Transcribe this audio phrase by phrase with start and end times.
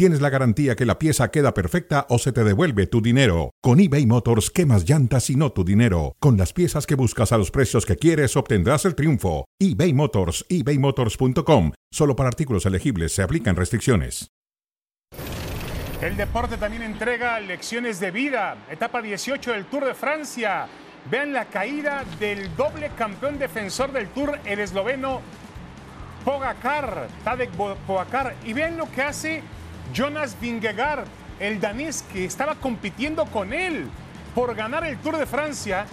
[0.00, 3.50] tienes la garantía que la pieza queda perfecta o se te devuelve tu dinero.
[3.60, 6.16] Con eBay Motors quemas llantas y no tu dinero.
[6.20, 9.44] Con las piezas que buscas a los precios que quieres obtendrás el triunfo.
[9.58, 11.72] eBay Motors, ebaymotors.com.
[11.92, 14.30] Solo para artículos elegibles se aplican restricciones.
[16.00, 18.56] El deporte también entrega lecciones de vida.
[18.70, 20.66] Etapa 18 del Tour de Francia.
[21.10, 25.20] Vean la caída del doble campeón defensor del Tour, el esloveno
[26.24, 28.34] Pogacar, Tadek Pogacar.
[28.46, 29.42] Y vean lo que hace
[29.92, 31.04] Jonas Vingegaard,
[31.38, 33.88] el danés que estaba compitiendo con él
[34.34, 35.86] por ganar el Tour de Francia.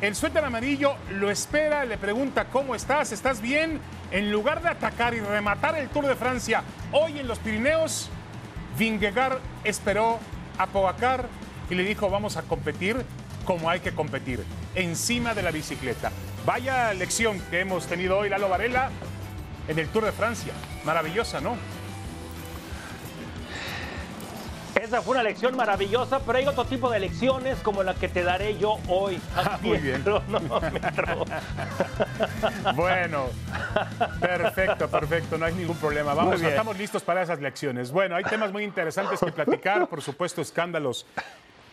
[0.00, 3.80] El suéter amarillo lo espera, le pregunta cómo estás, ¿estás bien?
[4.10, 8.08] En lugar de atacar y rematar el Tour de Francia hoy en los Pirineos,
[8.78, 10.18] Vingegaard esperó
[10.56, 11.26] a Pogacar
[11.68, 13.04] y le dijo vamos a competir
[13.44, 16.12] como hay que competir, encima de la bicicleta.
[16.46, 18.90] Vaya lección que hemos tenido hoy Lalo Varela
[19.66, 20.52] en el Tour de Francia.
[20.84, 21.56] Maravillosa, ¿no?
[24.80, 28.22] Esa fue una lección maravillosa, pero hay otro tipo de lecciones como la que te
[28.22, 29.20] daré yo hoy.
[29.36, 30.02] Ah, muy bien.
[32.74, 33.26] bueno,
[34.20, 36.14] perfecto, perfecto, no hay ningún problema.
[36.14, 37.92] Vamos, estamos listos para esas lecciones.
[37.92, 41.04] Bueno, hay temas muy interesantes que platicar, por supuesto, escándalos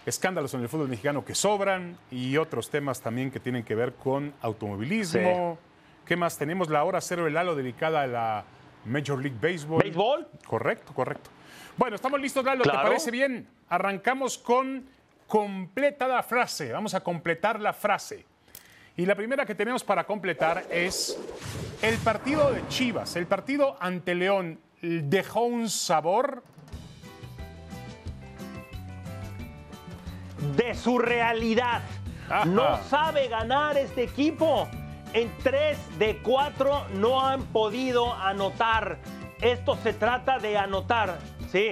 [0.05, 3.93] escándalos en el fútbol mexicano que sobran y otros temas también que tienen que ver
[3.93, 5.57] con automovilismo.
[6.05, 6.37] ¿Qué más?
[6.37, 8.43] Tenemos la hora cero del halo dedicada a la
[8.85, 9.83] Major League Baseball.
[9.83, 10.27] ¿Baseball?
[10.45, 11.36] Correcto, correcto.
[11.77, 12.63] Bueno, estamos listos, Lalo.
[12.63, 13.47] ¿Te parece bien?
[13.69, 14.83] Arrancamos con
[15.27, 16.71] completa la frase.
[16.71, 18.25] Vamos a completar la frase.
[18.95, 21.19] Y la primera que tenemos para completar es
[21.83, 26.43] el partido de Chivas, el partido ante León, dejó un sabor
[30.55, 31.83] de su realidad.
[32.47, 34.67] No sabe ganar este equipo.
[35.13, 38.97] En tres de cuatro no han podido anotar.
[39.41, 41.19] Esto se trata de anotar.
[41.51, 41.71] Sí.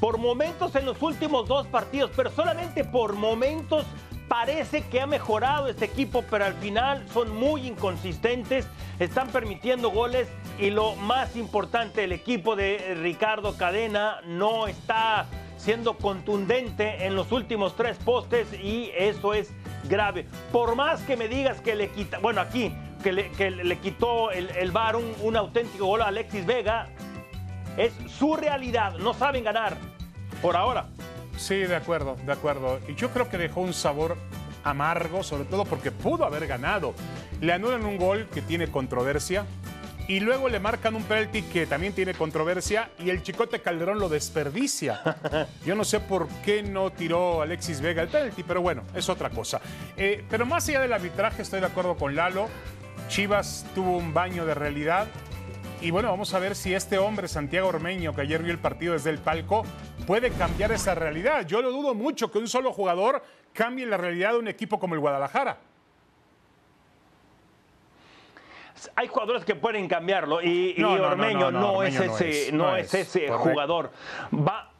[0.00, 3.86] Por momentos en los últimos dos partidos, pero solamente por momentos
[4.28, 8.66] parece que ha mejorado este equipo, pero al final son muy inconsistentes,
[8.98, 10.28] están permitiendo goles
[10.58, 15.26] y lo más importante, el equipo de Ricardo Cadena no está
[15.56, 19.50] siendo contundente en los últimos tres postes y eso es
[19.88, 20.26] grave.
[20.52, 24.70] Por más que me digas que le quita, bueno, aquí, que le, quitó el, el
[24.70, 26.88] un, un auténtico gol a Alexis Vega,
[27.76, 29.76] es su realidad, no saben ganar
[30.42, 30.86] por ahora.
[31.36, 32.80] Sí, de acuerdo, de acuerdo.
[32.88, 34.16] Y yo creo que dejó un sabor
[34.64, 36.94] amargo, sobre todo porque pudo haber ganado.
[37.40, 39.44] Le anulan un gol que tiene controversia
[40.08, 44.08] y luego le marcan un penalti que también tiene controversia y el Chicote Calderón lo
[44.08, 45.00] desperdicia.
[45.66, 49.30] Yo no sé por qué no tiró Alexis Vega el penalti, pero bueno, es otra
[49.30, 49.60] cosa.
[49.96, 52.48] Eh, pero más allá del arbitraje, estoy de acuerdo con Lalo.
[53.08, 55.06] Chivas tuvo un baño de realidad
[55.80, 58.94] y bueno, vamos a ver si este hombre, Santiago Ormeño, que ayer vio el partido
[58.94, 59.64] desde el palco,
[60.06, 61.46] puede cambiar esa realidad.
[61.46, 63.22] Yo lo dudo mucho que un solo jugador
[63.52, 65.58] cambie la realidad de un equipo como el Guadalajara.
[68.94, 73.92] Hay jugadores que pueden cambiarlo y, Ormeño no, es ese, no es, ese jugador.
[74.32, 74.70] Va,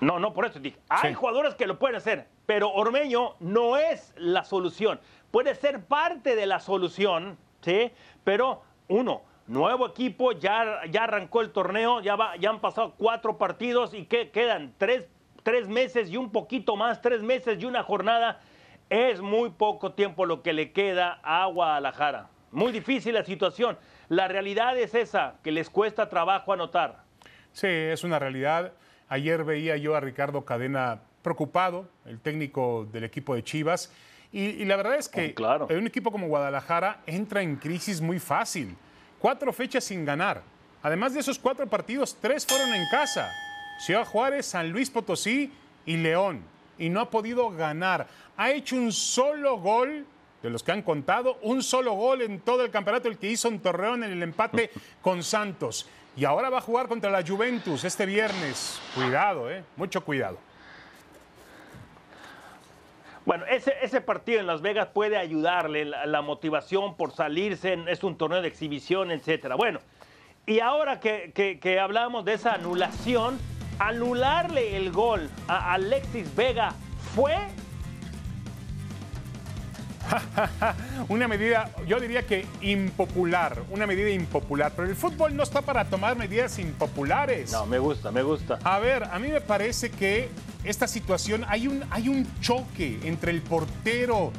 [0.00, 0.60] no, no, por eso.
[0.88, 5.00] Hay jugadores que lo pueden hacer, pero Ormeño no es la solución.
[5.32, 7.90] Puede ser parte de la solución, ¿sí?
[8.22, 13.92] Pero uno, Nuevo equipo, ya, ya arrancó el torneo, ya, ya han pasado cuatro partidos
[13.92, 15.08] y que quedan tres,
[15.42, 18.40] tres meses y un poquito más, tres meses y una jornada.
[18.88, 22.28] Es muy poco tiempo lo que le queda a Guadalajara.
[22.52, 23.76] Muy difícil la situación.
[24.08, 27.02] La realidad es esa, que les cuesta trabajo anotar.
[27.52, 28.72] Sí, es una realidad.
[29.08, 33.92] Ayer veía yo a Ricardo Cadena preocupado, el técnico del equipo de Chivas,
[34.32, 35.68] y, la verdad es que claro.
[35.70, 38.74] un equipo como Guadalajara entra en crisis muy fácil.
[39.18, 40.42] Cuatro fechas sin ganar.
[40.82, 43.30] Además de esos cuatro partidos, tres fueron en casa.
[43.78, 45.52] Ciudad Juárez, San Luis Potosí
[45.84, 46.42] y León.
[46.78, 48.06] Y no ha podido ganar.
[48.36, 50.06] Ha hecho un solo gol,
[50.42, 53.48] de los que han contado, un solo gol en todo el campeonato, el que hizo
[53.48, 54.70] en Torreón en el empate
[55.02, 55.86] con Santos.
[56.16, 58.80] Y ahora va a jugar contra la Juventus este viernes.
[58.94, 59.62] Cuidado, ¿eh?
[59.76, 60.38] Mucho cuidado.
[63.24, 68.18] Bueno, ese, ese partido en Las Vegas puede ayudarle la, motivación por salirse, es un
[68.18, 69.54] torneo de exhibición, etcétera.
[69.54, 69.78] Bueno,
[70.44, 73.38] y ahora que, que, hablamos de esa anulación,
[73.78, 76.74] anularle el gol a Alexis Vega
[77.14, 77.36] fue
[81.08, 85.84] una medida, yo diría que impopular, una medida impopular, pero el fútbol no está para
[85.84, 87.52] tomar medidas impopulares.
[87.52, 88.58] No, me gusta, me gusta.
[88.64, 90.28] A ver, a mí me parece que
[90.64, 94.32] esta situación, hay un, hay un choque entre el portero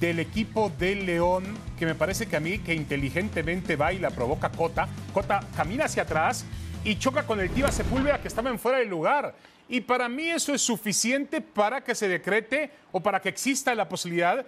[0.00, 1.44] del equipo del León,
[1.78, 4.88] que me parece que a mí, que inteligentemente va y la provoca Cota.
[5.12, 6.44] Cota camina hacia atrás
[6.84, 9.34] y choca con el Tiva Sepúlveda que estaba en fuera del lugar.
[9.68, 13.88] Y para mí eso es suficiente para que se decrete o para que exista la
[13.88, 14.44] posibilidad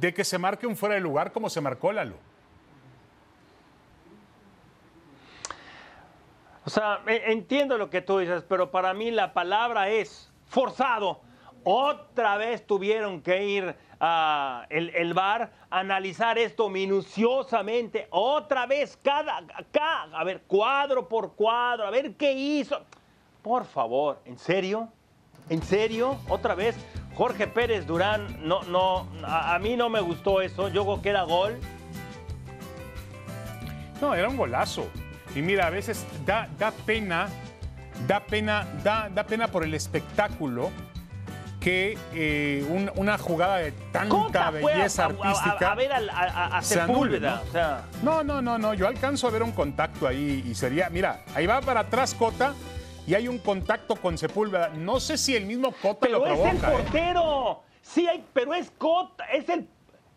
[0.00, 2.16] de que se marque un fuera de lugar como se marcó Lalo.
[6.64, 11.20] O sea, entiendo lo que tú dices, pero para mí la palabra es forzado.
[11.62, 18.08] Otra vez tuvieron que ir a el, el bar a analizar esto minuciosamente.
[18.10, 22.80] Otra vez, cada, cada, a ver, cuadro por cuadro, a ver qué hizo.
[23.42, 24.88] Por favor, ¿en serio?
[25.48, 26.18] ¿En serio?
[26.28, 26.76] Otra vez.
[27.16, 30.68] Jorge Pérez Durán, no, no, a, mí no me gustó eso.
[30.68, 31.58] Yo creo que era gol.
[34.02, 34.86] No, era un golazo.
[35.34, 37.28] Y mira, a veces da, da pena,
[38.06, 40.70] da pena, da, da pena por el espectáculo
[41.58, 45.72] que eh, una jugada de tanta belleza artística.
[45.72, 47.42] A, ver a, Sepúlveda.
[48.02, 48.22] ¿no?
[48.22, 50.90] no, no, no, Yo alcanzo a ver un contacto ahí y sería.
[50.90, 52.52] Mira, ahí va para atrás Cota
[53.06, 54.68] y hay un contacto con Sepúlveda.
[54.70, 56.50] No sé si el mismo Cota lo provoca.
[56.50, 56.76] Pero es el ¿eh?
[56.76, 57.62] portero.
[57.82, 59.68] Sí, hay, pero es Cota, es el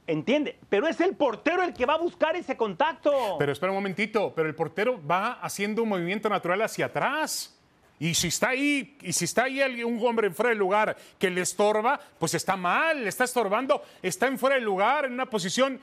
[0.10, 3.36] Entiende, pero es el portero el que va a buscar ese contacto.
[3.38, 7.56] Pero espera un momentito, pero el portero va haciendo un movimiento natural hacia atrás.
[8.00, 11.30] Y si está ahí, y si está ahí un hombre en fuera del lugar que
[11.30, 15.28] le estorba, pues está mal, le está estorbando, está en fuera del lugar, en una
[15.28, 15.80] posición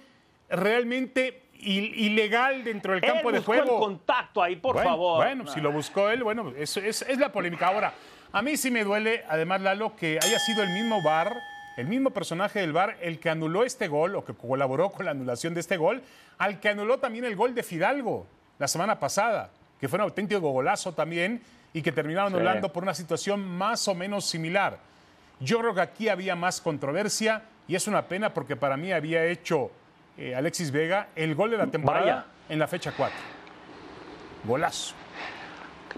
[0.49, 3.75] realmente ilegal dentro del campo de juego.
[3.75, 5.25] el contacto ahí, por favor.
[5.25, 7.69] Bueno, si lo buscó él, bueno, eso es, es, la polémica.
[7.69, 7.93] Ahora,
[8.33, 11.37] a mí sí me duele, además, Lalo, que haya sido el mismo VAR,
[11.77, 15.13] el mismo personaje del VAR, el que anuló este gol o que colaboró con la
[15.13, 16.03] anulación de este gol,
[16.39, 18.27] al que anuló también el gol de Fidalgo
[18.59, 21.43] la semana pasada, que fue un auténtico golazo también
[21.73, 24.79] y que terminaron anulando por una situación más o menos similar.
[25.41, 29.27] Yo creo que aquí había más controversia y es una pena porque para mí había
[29.27, 29.71] hecho
[30.19, 33.17] eh, Alexis Vega el gol de la temporada en la fecha 4.
[34.45, 34.95] Golazo.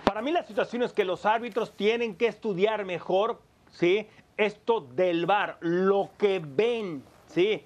[0.05, 4.09] Para mí la situación es que los árbitros tienen que estudiar mejor, ¿sí?
[4.37, 7.65] Esto del VAR, lo que ven, ¿sí?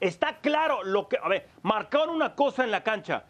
[0.00, 3.24] Está claro lo que, a ver, marcaron una cosa en la cancha,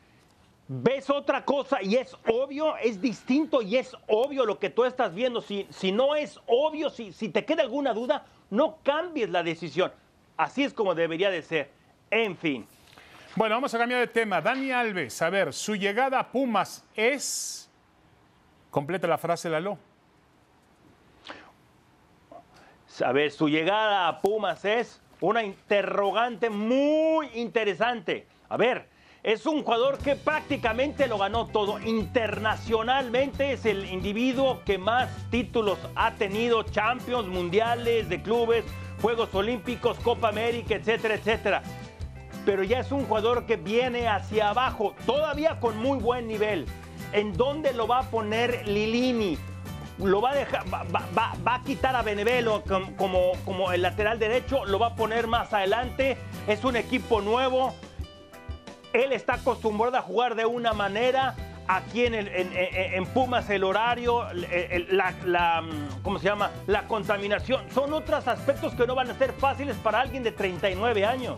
[0.66, 5.14] ves otra cosa y es obvio, es distinto y es obvio lo que tú estás
[5.14, 5.40] viendo.
[5.40, 9.92] Si, si no es obvio, si, si te queda alguna duda, no cambies la decisión.
[10.36, 11.77] Así es como debería de ser.
[12.10, 12.66] En fin.
[13.36, 14.40] Bueno, vamos a cambiar de tema.
[14.40, 17.70] Dani Alves, a ver, su llegada a Pumas es...
[18.70, 19.78] Completa la frase, Lalo.
[23.04, 28.26] A ver, su llegada a Pumas es una interrogante muy interesante.
[28.48, 28.88] A ver,
[29.22, 31.78] es un jugador que prácticamente lo ganó todo.
[31.80, 38.64] Internacionalmente es el individuo que más títulos ha tenido, Champions, Mundiales de clubes,
[39.00, 41.62] Juegos Olímpicos, Copa América, etcétera, etcétera
[42.44, 46.66] pero ya es un jugador que viene hacia abajo, todavía con muy buen nivel.
[47.12, 49.38] ¿En dónde lo va a poner Lilini?
[49.98, 52.62] Lo va a dejar, va, a quitar a Benevelo
[52.96, 56.16] como, el lateral derecho, lo va a poner más adelante.
[56.46, 57.74] Es un equipo nuevo.
[58.92, 61.34] Él está acostumbrado a jugar de una manera.
[61.66, 64.24] Aquí en, en, Pumas el horario,
[64.90, 65.62] la, la,
[66.02, 66.50] ¿cómo se llama?
[66.66, 67.68] La contaminación.
[67.70, 71.36] Son otros aspectos que no van a ser fáciles para alguien de 39 años.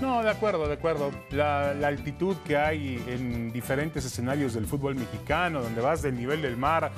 [0.00, 1.10] No, de acuerdo, de acuerdo.
[1.30, 6.56] La, altitud que hay en diferentes escenarios del fútbol mexicano, donde vas del nivel del
[6.56, 6.90] mar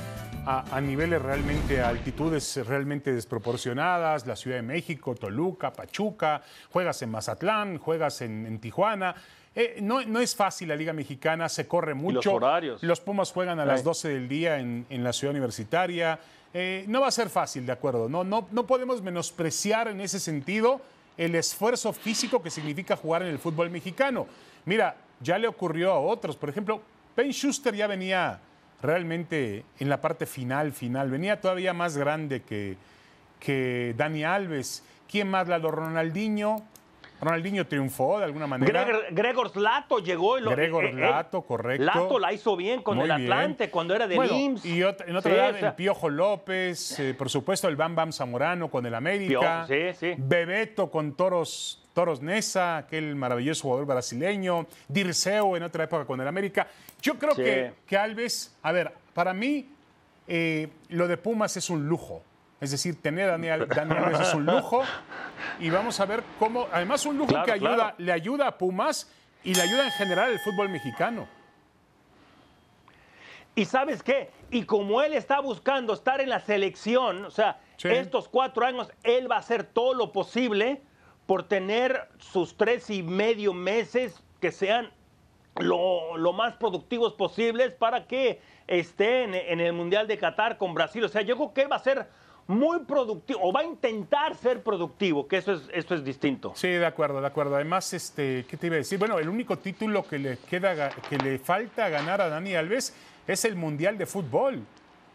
[0.47, 7.11] a, niveles realmente, a altitudes realmente desproporcionadas, la Ciudad de México, Toluca, Pachuca, juegas en
[7.11, 9.17] Mazatlán, juegas en, Tijuana.
[9.55, 12.17] Eh, no, no, es fácil la Liga Mexicana, se corre mucho.
[12.17, 12.83] los horarios.
[12.83, 16.21] Los Pumas juegan a las 12 del día en, la ciudad universitaria.
[16.55, 18.09] Eh, no va a ser fácil, de acuerdo.
[18.09, 20.81] No, no, no podemos menospreciar en ese sentido
[21.17, 24.27] el esfuerzo físico que significa jugar en el fútbol mexicano.
[24.65, 26.37] Mira, ya le ocurrió a otros.
[26.37, 26.81] Por ejemplo,
[27.17, 28.41] Ben Schuster ya venía
[28.81, 31.11] realmente en la parte final, final.
[31.11, 32.77] Venía todavía más grande que,
[33.39, 34.83] que Dani Alves.
[35.09, 35.49] ¿Quién más?
[35.49, 36.63] Lalo Ronaldinho.
[37.23, 38.85] Ronaldinho triunfó de alguna manera.
[39.11, 40.39] Gregor, Lato llegó.
[40.39, 41.85] Y lo, Gregor eh, eh, Lato, correcto.
[41.85, 45.57] Lato la hizo bien con el Atlante cuando era de bueno, Y en otra edad,
[45.57, 49.65] el Piojo López, eh, por supuesto, el Bam Bam Zamorano con el América.
[49.69, 50.15] sí, sí.
[50.19, 54.67] Bebeto con Toros, Toros Nesa, aquel maravilloso jugador brasileño.
[54.89, 56.67] Dirceo en otra época con el América.
[57.01, 59.69] Yo creo que, que Alves, a ver, para mí,
[60.89, 62.25] lo de Pumas es un lujo
[62.63, 64.85] Es decir, tener a Daniel, Daniel es un lujo
[65.59, 67.95] y vamos a ver cómo, además un lujo Claro, que ayuda, claro.
[67.99, 69.11] le ayuda a Pumas
[69.43, 71.27] y le ayuda en general al fútbol mexicano.
[73.57, 77.89] Y sabes qué, y como él está buscando estar en la selección, o sea, Sí.
[77.89, 80.81] estos cuatro años, él va a hacer todo lo posible
[81.27, 84.89] por tener sus tres y medio meses que sean
[85.57, 90.75] lo, lo más productivos posibles para que esté en, en el Mundial de Qatar con
[90.75, 91.03] Brasil.
[91.03, 92.09] O sea, yo creo que él va a ser
[92.47, 96.53] muy productivo, o va a intentar ser productivo, que eso es, eso es distinto.
[96.55, 97.55] Sí, de acuerdo, de acuerdo.
[97.55, 98.99] Además, este, ¿qué te iba a decir?
[98.99, 102.95] Bueno, el único título que le queda, que le falta ganar a Dani Alves
[103.27, 104.63] es el Mundial de Fútbol.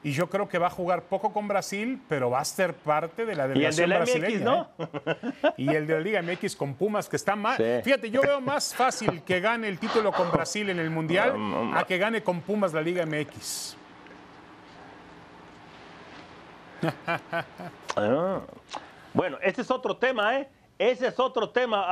[0.03, 3.25] Y yo creo que va a jugar poco con Brasil, pero va a ser parte
[3.25, 4.35] de la Y el de delegación la brasileña.
[4.35, 4.69] MX, ¿no?
[4.77, 5.53] ¿eh?
[5.57, 7.57] Y el de la Liga MX con Pumas, que está más.
[7.57, 7.63] Sí.
[7.83, 11.33] Fíjate, yo veo más fácil que gane el título con Brasil en el Mundial
[11.73, 13.75] a que gane con Pumas la Liga MX.
[17.99, 18.41] Ah.
[19.11, 20.47] Bueno, ese es otro tema, ¿eh?
[20.77, 21.83] Ese es otro tema.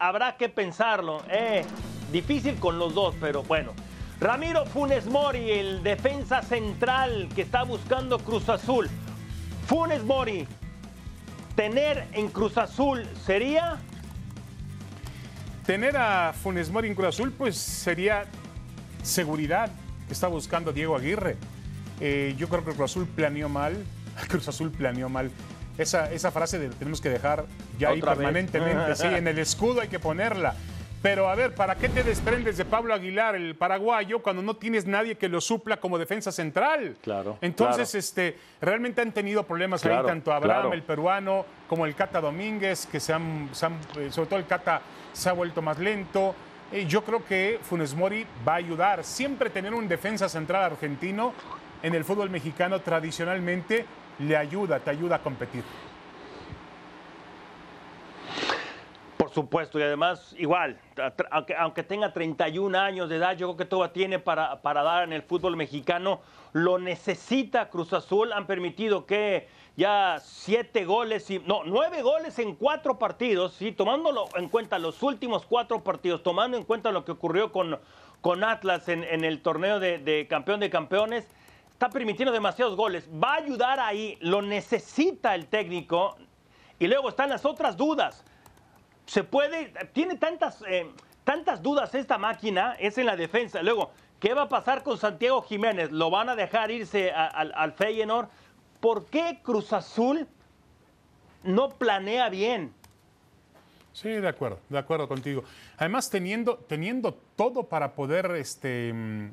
[0.00, 1.22] habrá que pensarlo.
[1.30, 1.64] Eh,
[2.10, 3.72] difícil con los dos, pero bueno.
[4.18, 8.88] Ramiro Funes Mori, el defensa central que está buscando Cruz Azul.
[9.66, 10.48] Funes Mori,
[11.54, 13.76] tener en Cruz Azul sería.
[15.66, 18.24] Tener a Funes Mori en Cruz Azul, pues sería
[19.02, 19.70] seguridad
[20.06, 21.36] que está buscando Diego Aguirre.
[22.00, 23.84] Eh, yo creo que Cruz Azul planeó mal.
[24.28, 25.30] Cruz Azul planeó mal.
[25.78, 27.44] Esa, esa frase de, tenemos que dejar
[27.78, 28.96] ya ahí permanentemente.
[28.96, 30.54] Sí, en el escudo hay que ponerla.
[31.02, 34.86] Pero a ver, ¿para qué te desprendes de Pablo Aguilar, el paraguayo, cuando no tienes
[34.86, 36.96] nadie que lo supla como defensa central?
[37.02, 37.98] Claro, Entonces, claro.
[38.00, 40.72] este, realmente han tenido problemas ahí, tanto Abraham, claro.
[40.72, 44.46] el peruano, como el Cata Domínguez, que se han, se han- eh, sobre todo el
[44.46, 44.80] Cata
[45.12, 46.34] se ha vuelto más lento.
[46.72, 49.04] Eh, yo creo que Funes Mori va a ayudar.
[49.04, 51.34] Siempre tener un defensa central argentino
[51.82, 53.84] en el fútbol mexicano tradicionalmente
[54.18, 55.64] le ayuda, te ayuda a competir.
[59.16, 60.78] Por supuesto, y además, igual,
[61.30, 65.04] aunque, aunque tenga 31 años de edad, yo creo que todavía tiene para, para dar
[65.04, 66.20] en el fútbol mexicano.
[66.52, 68.32] Lo necesita Cruz Azul.
[68.32, 73.72] Han permitido que ya siete goles, y, no, nueve goles en cuatro partidos, ¿sí?
[73.72, 77.78] tomándolo en cuenta los últimos cuatro partidos, tomando en cuenta lo que ocurrió con,
[78.20, 81.26] con Atlas en, el torneo de campeón de campeones.
[81.76, 83.08] Está permitiendo demasiados goles.
[83.08, 84.16] Va a ayudar ahí.
[84.20, 86.16] Lo necesita el técnico.
[86.78, 88.24] Y luego están las otras dudas
[89.06, 90.90] se puede, tiene tantas, eh,
[91.24, 93.62] tantas dudas esta máquina, es en la defensa.
[93.62, 95.90] Luego, ¿qué va a pasar con Santiago Jiménez?
[95.92, 98.28] ¿Lo van a dejar irse al Feyenoord?
[98.80, 100.26] ¿Por qué Cruz Azul
[101.44, 102.74] no planea bien?
[103.92, 105.42] Sí, de acuerdo, de acuerdo contigo.
[105.78, 109.30] Además, teniendo, teniendo todo para poder, este, mm,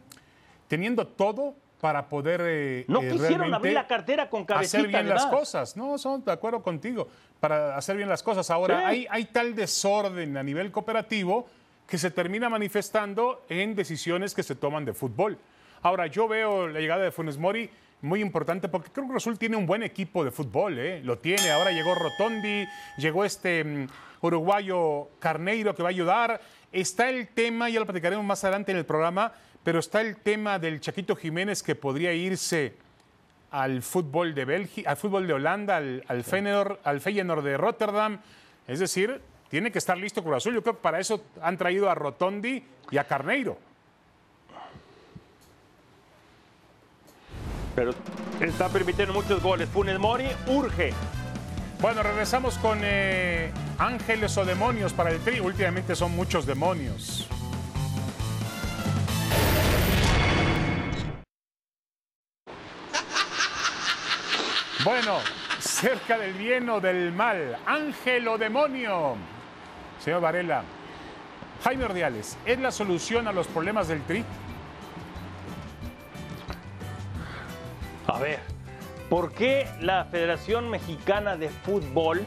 [0.69, 4.77] teniendo todo para poder eh, No eh, quisieron realmente abrir la cartera con cabecita.
[4.77, 5.75] hacer bien las cosas.
[5.75, 7.09] No, son de acuerdo contigo.
[7.41, 8.49] Para hacer bien las cosas.
[8.49, 8.85] Ahora, Sí.
[8.85, 11.45] hay, hay tal desorden a nivel cooperativo
[11.85, 15.37] que se termina manifestando en decisiones que se toman de fútbol.
[15.81, 19.57] Ahora, yo veo la llegada de Funes Mori muy importante porque creo que Azul tiene
[19.57, 21.01] un buen equipo de fútbol, ¿eh?
[21.03, 21.51] lo tiene.
[21.51, 22.65] Ahora llegó Rotondi,
[22.97, 23.87] llegó este mm,
[24.21, 26.39] uruguayo Carneiro que va a ayudar.
[26.71, 30.59] Está el tema, ya lo platicaremos más adelante en el programa, pero está el tema
[30.59, 32.73] del Chaquito Jiménez que podría irse
[33.51, 38.19] al fútbol de Bélgica, al fútbol de Holanda, al, al, Feyenoord, al Feyenoord de Rotterdam.
[38.67, 40.55] Es decir, tiene que estar listo Cruz Azul.
[40.55, 43.57] Yo creo que para eso han traído a Rotondi y a Carneiro.
[47.75, 47.93] Pero
[48.39, 49.69] está permitiendo muchos goles.
[49.69, 50.93] Funes Mori urge.
[51.79, 55.39] Bueno, regresamos con eh, ángeles o demonios para el tri.
[55.39, 57.27] Últimamente son muchos demonios.
[64.83, 65.19] Bueno,
[65.59, 69.15] cerca del bien o del mal, ángel o demonio.
[69.99, 70.63] Señor Varela,
[71.63, 74.25] Jaime Ordiales, ¿es la solución a los problemas del tri?
[78.07, 78.39] A ver,
[79.09, 82.25] ¿por qué la Federación Mexicana de Fútbol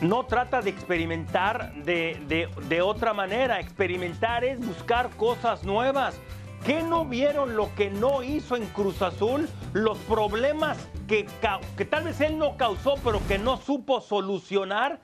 [0.00, 3.60] no trata de experimentar de, de- de otra manera?
[3.60, 6.18] Experimentar es buscar cosas nuevas.
[6.64, 9.48] ¿Qué no vieron lo que no hizo en Cruz Azul?
[9.72, 11.26] Los problemas que,
[11.76, 15.00] que tal vez él no causó, pero que no supo solucionar.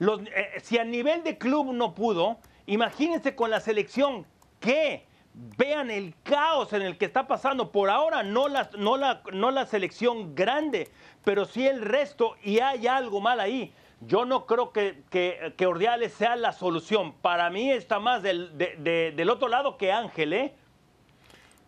[0.00, 4.26] Eh, si a nivel de club no pudo, imagínense con la selección.
[4.58, 5.06] ¿Qué?
[5.32, 7.70] Vean el caos en el que está pasando.
[7.70, 10.90] Por ahora no la, no la, no la selección grande,
[11.24, 13.72] pero sí el resto y hay algo mal ahí.
[14.00, 17.12] Yo no creo que, que, que Ordiales sea la solución.
[17.22, 20.54] Para mí está más del, de- de- del otro lado que Ángel, ¿eh?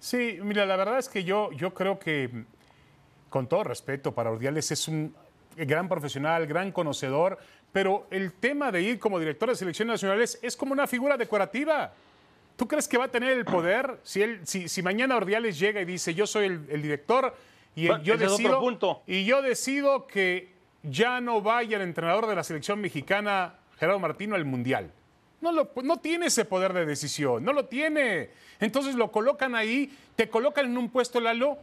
[0.01, 2.45] Sí, mira, la verdad es que yo, yo creo que
[3.29, 5.15] con todo respeto para Ordiales, es un
[5.57, 7.39] gran profesional, gran conocedor,
[7.73, 11.93] pero el tema de ir como director de selecciones nacionales es como una figura decorativa.
[12.57, 15.81] ¿Tú crees que va a tener el poder si, él, si, si mañana Ordiales llega
[15.81, 17.35] y dice yo soy el, director
[17.77, 19.03] y yo decido punto.
[19.07, 20.53] y yo decido que
[20.83, 24.91] ya no vaya el entrenador de la selección mexicana Gerardo Martino al mundial?
[25.41, 28.31] No, lo, no tiene ese poder de decisión, no lo tiene.
[28.61, 31.59] Entonces lo colocan ahí, te colocan en un puesto, Lalo,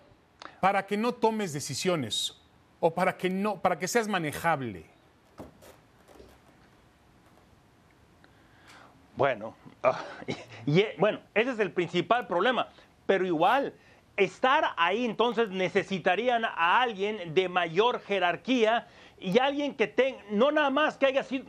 [0.61, 2.39] para que no tomes decisiones
[2.79, 4.85] o para que, no, para que seas manejable.
[9.15, 10.03] Bueno, ah,
[10.65, 12.69] y, bueno, ese es el principal problema.
[13.05, 13.73] Pero igual,
[14.17, 18.87] estar ahí entonces necesitarían a alguien de mayor jerarquía
[19.19, 21.45] y alguien que tenga, no nada más que haya sido,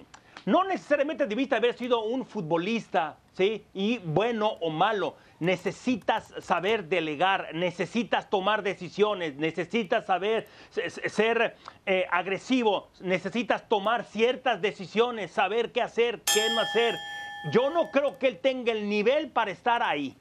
[0.46, 3.64] no necesariamente debiste haber sido un futbolista, ¿sí?
[3.74, 5.16] Y bueno o malo.
[5.40, 15.32] Necesitas saber delegar, necesitas tomar decisiones, necesitas saber ser eh, agresivo, necesitas tomar ciertas decisiones,
[15.32, 16.94] saber qué hacer, qué no hacer.
[17.52, 20.16] Yo no creo que él tenga el nivel para estar ahí.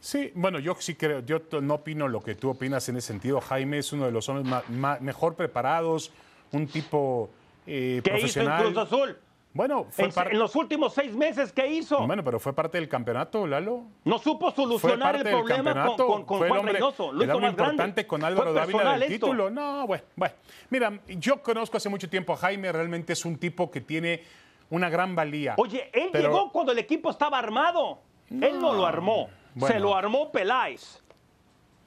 [0.00, 3.40] Sí, bueno, yo sí creo, yo no opino lo que tú opinas en ese sentido.
[3.40, 4.62] Jaime es uno de los hombres
[5.00, 6.12] mejor preparados,
[6.52, 7.30] un tipo
[7.68, 9.18] eh, ¿Qué hizo en Cruz Azul?
[9.52, 12.06] Bueno, fue en, los últimos seis meses, ¿qué hizo?
[12.06, 13.84] Bueno, pero fue parte del campeonato, Lalo.
[14.04, 17.12] No supo solucionar el problema con, con, con fue Juan el Reynoso.
[17.12, 19.50] Lo hizo más importante con Álvaro Dávila del título.
[19.50, 20.34] No, bueno, bueno.
[20.70, 24.22] Mira, yo conozco hace mucho tiempo a Jaime, realmente es un tipo que tiene
[24.70, 25.54] una gran valía.
[25.56, 28.00] Oye, él llegó cuando el equipo estaba armado.
[28.30, 29.28] él no lo armó.
[29.66, 31.02] Se lo armó Peláez.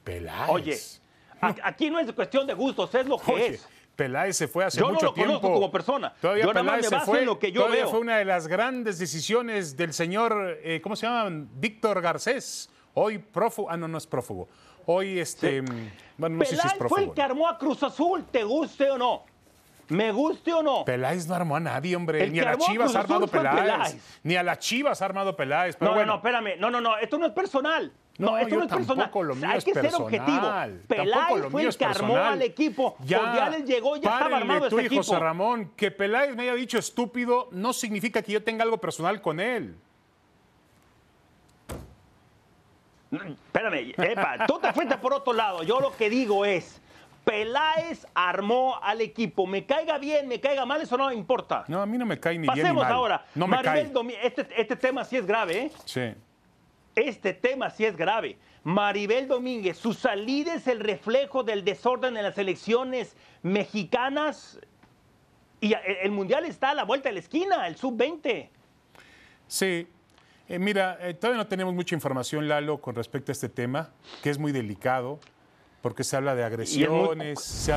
[0.04, 0.50] Peláez.
[0.50, 0.78] Oye,
[1.64, 3.70] aquí no es cuestión de gustos, es lo que es.
[4.02, 5.16] Peláez se fue hace mucho tiempo.
[5.16, 6.14] Yo no lo conozco como persona.
[6.20, 7.92] Todavía yo Peláez se fue, lo que yo todavía veo.
[7.92, 11.30] fue una de las grandes decisiones del señor, eh, ¿cómo se llama?
[11.56, 12.72] Víctor Garcés.
[12.96, 13.70] Hoy prófugo.
[13.70, 14.50] Ah, no, no es prófugo.
[14.88, 15.62] Hoy, este.
[16.18, 16.90] Bueno, no sé si es prófugo.
[16.90, 19.24] fue el que armó a Cruz Azul, te guste o no.
[19.90, 20.84] Me guste o no.
[20.84, 22.28] Peláez no armó a nadie, hombre.
[22.28, 23.98] Ni a las Chivas ha armado Peláez.
[24.24, 25.76] Ni a las Chivas ha armado Peláez.
[25.76, 26.14] Pero no, bueno.
[26.14, 26.60] no, espérame.
[26.60, 26.98] No, no, no.
[26.98, 27.92] Esto no es personal.
[28.18, 29.12] No, esto no es personal.
[29.14, 30.54] Lo mío Hay que ser objetivo.
[30.88, 32.96] Peláez fue el que armó al equipo.
[33.04, 34.98] Ya les llegó, ya estaba armado tú, equipo.
[34.98, 39.22] José Ramón, que Peláez me haya dicho estúpido no significa que yo tenga algo personal
[39.22, 39.76] con él.
[43.12, 45.64] Espérame, epa, tú te fuiste por otro lado.
[45.64, 46.82] Yo lo que digo es,
[47.26, 49.46] Peláez armó al equipo.
[49.46, 51.66] Me caiga bien, me caiga mal, eso no importa.
[51.68, 52.92] No, a mí no me cae ni bien ni mal.
[52.92, 53.26] ahora.
[53.36, 53.92] No me Maribel
[54.24, 55.72] Este, este tema sí es grave, ¿eh?
[55.86, 56.14] Sí.
[56.96, 58.38] Este tema sí es grave.
[58.64, 64.60] Maribel Domínguez, su salida es el reflejo del desorden en las elecciones mexicanas
[65.60, 68.50] y el Mundial está a la vuelta de la esquina, el sub-20.
[69.48, 69.88] Sí.
[70.50, 74.32] Eh, mira, eh, todavía no tenemos mucha información, Lalo, con respecto a este tema, que
[74.32, 75.20] es muy delicado
[75.82, 77.68] porque se habla de agresiones,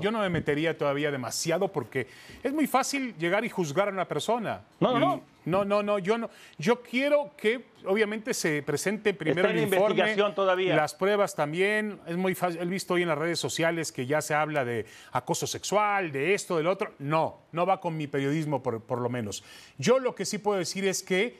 [0.00, 2.08] yo, no me metería todavía demasiado porque
[2.42, 4.62] es muy fácil llegar y juzgar a una persona.
[4.80, 5.64] No, no, no.
[5.64, 6.30] No, no, yo no.
[6.56, 10.74] Yo quiero que obviamente se presente primero el informe, investigación todavía.
[10.74, 12.00] las pruebas también.
[12.06, 12.60] Es muy fácil.
[12.62, 16.32] He visto hoy en las redes sociales que ya se habla de acoso sexual, de
[16.32, 16.94] esto, del otro.
[16.98, 19.44] No, no va con mi periodismo por, por lo menos.
[19.76, 21.38] Yo lo que sí puedo decir es que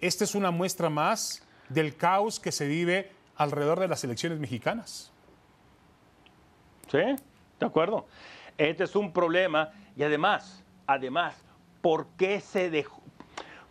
[0.00, 5.13] esta es una muestra más del caos que se vive alrededor de las elecciones mexicanas.
[6.90, 8.06] Sí, de acuerdo.
[8.58, 11.44] Este es un problema y además, además,
[11.80, 13.02] ¿por qué se dejó?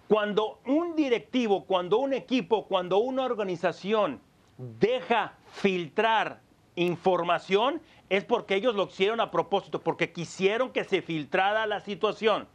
[0.08, 4.20] Cuando un directivo, cuando un equipo, cuando una organización
[4.58, 6.42] deja filtrar
[6.76, 12.48] información, es porque ellos lo hicieron a propósito, porque quisieron que se filtrara la situación.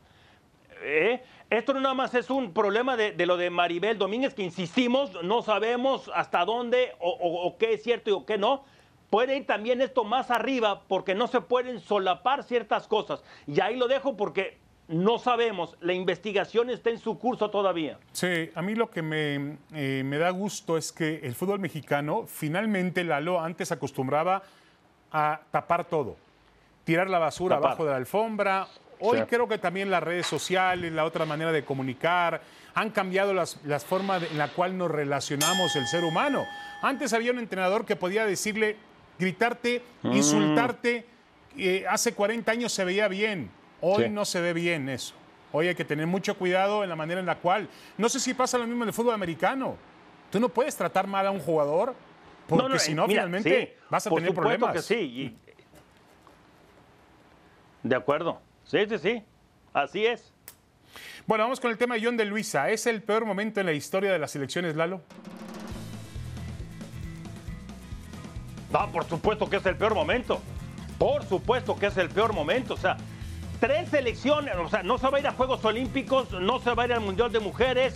[0.83, 1.23] ¿Eh?
[1.51, 5.43] Esto no nada más es un problema de, lo de Maribel Domínguez, que insistimos, no
[5.43, 8.65] sabemos hasta dónde o, o qué es cierto y o qué no,
[9.11, 13.23] puede ir también esto más arriba porque no se pueden solapar ciertas cosas.
[13.47, 17.99] Y ahí lo dejo porque no sabemos, la investigación está en su curso todavía.
[18.13, 23.05] Sí, a mí lo que me, eh, da gusto es que el fútbol mexicano, finalmente
[23.05, 24.43] Lalo antes acostumbraba
[25.13, 26.17] a tapar todo,
[26.85, 28.67] tirar la basura abajo de la alfombra.
[29.01, 32.41] Hoy creo que también las redes sociales, la otra manera de comunicar,
[32.75, 36.45] han cambiado las, las formas en la cual nos relacionamos el ser humano.
[36.81, 38.77] Antes había un entrenador que podía decirle,
[39.19, 40.13] gritarte, mm.
[40.13, 41.07] insultarte.
[41.57, 43.51] Eh, hace 40 años se veía bien,
[43.81, 45.15] hoy no se ve bien eso.
[45.51, 47.69] Hoy hay que tener mucho cuidado en la manera en la cual.
[47.97, 49.77] No sé si pasa lo mismo en el fútbol americano.
[50.31, 51.95] Tú no puedes tratar mal a un jugador
[52.49, 54.73] porque si no, finalmente vas a tener problemas.
[54.73, 55.37] que sí.
[57.83, 58.41] De acuerdo.
[58.65, 59.23] Sí, sí, sí.
[59.73, 60.33] Así es.
[61.27, 62.71] Bueno, vamos con el tema de John de Luisa.
[62.71, 65.03] ¿Es el peor momento en la historia de las elecciones, Lalo?
[68.73, 70.41] No, por supuesto que es el peor momento.
[70.99, 72.75] Por supuesto que es el peor momento.
[72.75, 72.97] O sea,
[73.61, 76.83] tres selecciones, o sea, no se va a ir a Juegos Olímpicos, no se va
[76.85, 77.95] a ir al Mundial de Mujeres.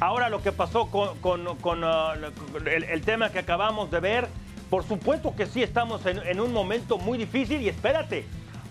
[0.00, 4.28] Ahora lo que pasó con, uh, el, tema que acabamos de ver,
[4.70, 8.24] por supuesto que sí estamos en un momento muy difícil y espérate,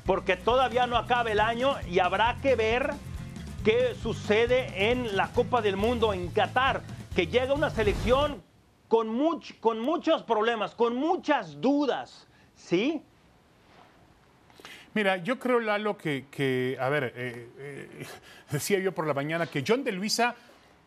[0.08, 2.96] porque todavía no acaba el año y habrá que ver
[3.64, 6.82] qué sucede en la Copa del Mundo en Qatar,
[7.16, 8.42] que llega una selección
[8.90, 13.02] con, con muchos problemas, con muchas dudas, ¿sí?
[14.96, 18.06] Mira, yo creo, Lalo, que, que a ver, eh, eh,
[18.52, 20.36] decía yo por la mañana que John de Luisa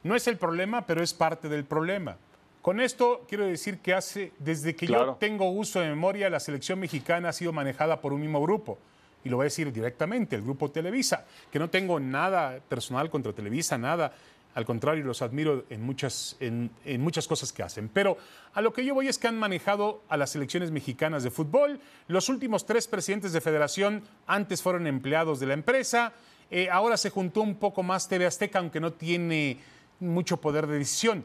[0.02, 2.16] no es el problema, pero es parte del problema.
[2.60, 6.80] Con esto quiero decir que hace, desde que yo tengo uso de memoria, la selección
[6.80, 8.78] mexicana ha sido manejada por un mismo grupo
[9.24, 13.32] y lo voy a decir directamente, el grupo Televisa, que no tengo nada personal contra
[13.32, 14.12] Televisa, nada,
[14.54, 17.88] al contrario, los admiro en muchas, en, muchas cosas que hacen.
[17.88, 18.18] Pero
[18.52, 21.80] a lo que yo voy es que han manejado a las selecciones mexicanas de fútbol.
[22.08, 26.12] Los últimos tres presidentes de federación antes fueron empleados de la empresa.
[26.50, 29.58] Eh, ahora se juntó un poco más TV Azteca, aunque no tiene
[30.00, 31.24] mucho poder de decisión.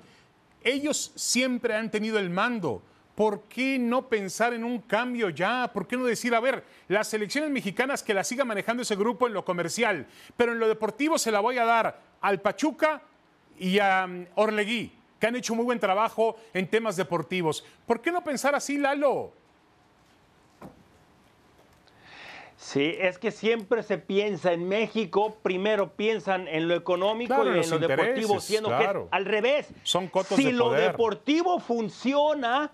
[0.63, 2.81] Ellos siempre han tenido el mando.
[3.17, 5.71] ¿por qué no pensar en un cambio ya?
[5.73, 9.25] ¿Por qué no decir, a ver, las selecciones mexicanas que la siga manejando ese grupo
[9.25, 10.05] en lo comercial,
[10.37, 13.01] pero en lo deportivo se la voy a dar al Pachuca
[13.57, 17.63] y a Orlegui, que han hecho muy buen trabajo en temas deportivos?
[17.85, 19.31] ¿Por qué no pensar así, Lalo?
[22.57, 27.69] Sí, es que siempre se piensa en México, primero piensan en lo económico y en,
[27.69, 29.67] lo deportivo, siendo que al revés.
[29.83, 32.71] Son cotos si lo deportivo funciona,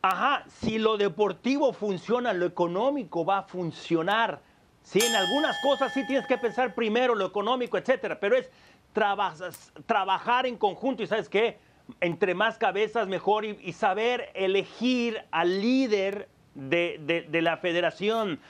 [0.00, 4.40] Ajá, si lo deportivo funciona, lo económico va a funcionar.
[4.82, 8.48] Sí, en algunas cosas sí tienes que pensar primero lo económico, etcétera, pero es
[8.92, 11.58] trabajar en conjunto y sabes qué,
[12.00, 18.40] entre más cabezas mejor y, saber elegir al líder de, la federación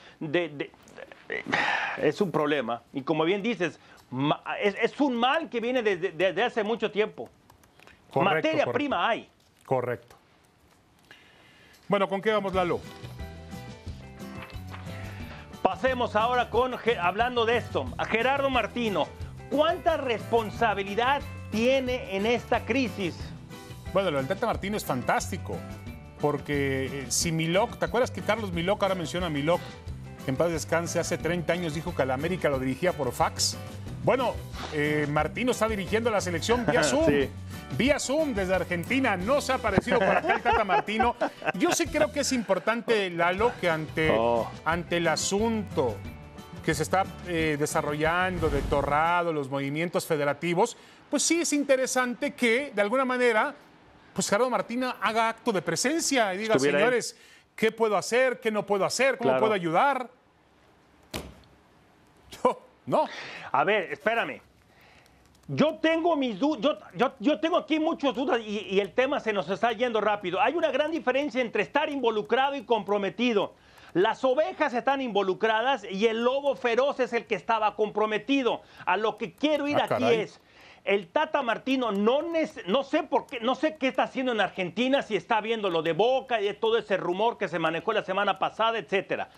[1.99, 2.83] es un problema.
[2.93, 3.79] Y como bien dices,
[4.61, 7.29] es, un mal que viene desde, hace mucho tiempo.
[8.15, 9.29] Materia prima hay.
[9.65, 10.17] Correcto.
[11.89, 12.81] Bueno, ¿con qué vamos, Lalo?
[15.63, 19.07] Pasemos ahora con, hablando de esto, a Gerardo Martino.
[19.51, 23.17] ¿Cuánta responsabilidad tiene en esta crisis?
[23.93, 25.57] Bueno, lo del Tata Martino es fantástico,
[26.21, 29.61] porque eh, si Milok, ¿te acuerdas que Carlos Milok, ahora menciona a Milok,
[30.27, 33.57] en paz descanse, hace 30 años dijo que a la América lo dirigía por fax?
[34.05, 34.35] Bueno,
[34.75, 37.07] eh, Martino está dirigiendo la selección vía Zoom.
[37.77, 39.17] Vía Zoom desde Argentina.
[39.17, 41.17] No se ha aparecido por acá el Tata Martino.
[41.55, 44.51] Yo sí creo que es importante, Lalo, que ante, oh.
[44.65, 45.97] ante el asunto
[46.69, 50.77] que se está eh, desarrollando de Torrado, los movimientos federativos,
[51.09, 53.55] pues sí es interesante que, de alguna manera,
[54.13, 57.17] pues Gerardo Martina haga acto de presencia y diga, señores,
[57.57, 58.39] ¿qué puedo hacer?
[58.39, 59.17] ¿Qué no puedo hacer?
[59.17, 60.11] ¿Cómo puedo ayudar?
[62.85, 63.07] No.
[63.51, 64.43] A ver, espérame.
[65.47, 66.77] Yo tengo mis dudas,
[67.19, 70.39] yo, tengo aquí muchas dudas y, el tema se nos está yendo rápido.
[70.39, 73.55] Hay una gran diferencia entre estar involucrado y comprometido.
[73.95, 78.63] Las ovejas están involucradas y el lobo feroz es el que estaba comprometido.
[78.87, 80.41] A lo que quiero ir ah, aquí es,
[80.85, 82.21] el Tata Martino no,
[82.67, 85.83] no sé por qué, no sé qué está haciendo en Argentina, si está viendo lo
[85.83, 89.29] de Boca y de todo ese rumor que se manejó la semana pasada, etcétera.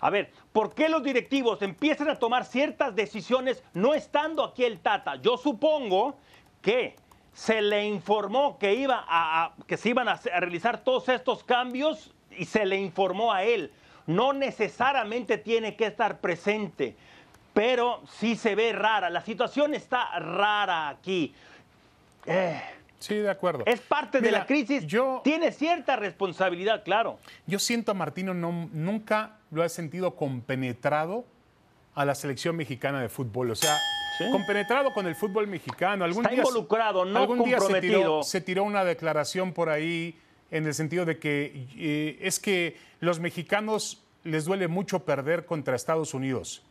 [0.00, 4.80] A ver, ¿por qué los directivos empiezan a tomar ciertas decisiones no estando aquí el
[4.80, 5.16] Tata?
[5.16, 6.18] Yo supongo
[6.60, 6.96] que
[7.32, 12.44] se le informó que, iba a, que se iban a, realizar todos estos cambios y
[12.44, 13.72] se le informó a él.
[14.06, 16.96] No necesariamente tiene que estar presente,
[17.52, 19.10] pero sí se ve rara.
[19.10, 21.34] La situación está rara aquí.
[22.26, 22.60] Eh,
[22.98, 23.62] Sí, de acuerdo.
[23.66, 24.86] Es parte de la crisis.
[24.86, 27.18] Yo, Tiene cierta responsabilidad, claro.
[27.46, 31.24] Yo siento a Martino no, nunca lo he sentido compenetrado
[31.94, 33.50] a la selección mexicana de fútbol.
[33.50, 33.76] O sea,
[34.32, 36.04] compenetrado con el fútbol mexicano.
[36.04, 37.60] Algún Está involucrado, no algún Día
[38.22, 40.18] se, tiró, una declaración por ahí
[40.50, 45.76] en el sentido de que eh, es que los mexicanos les duele mucho perder contra
[45.76, 46.62] Estados Unidos.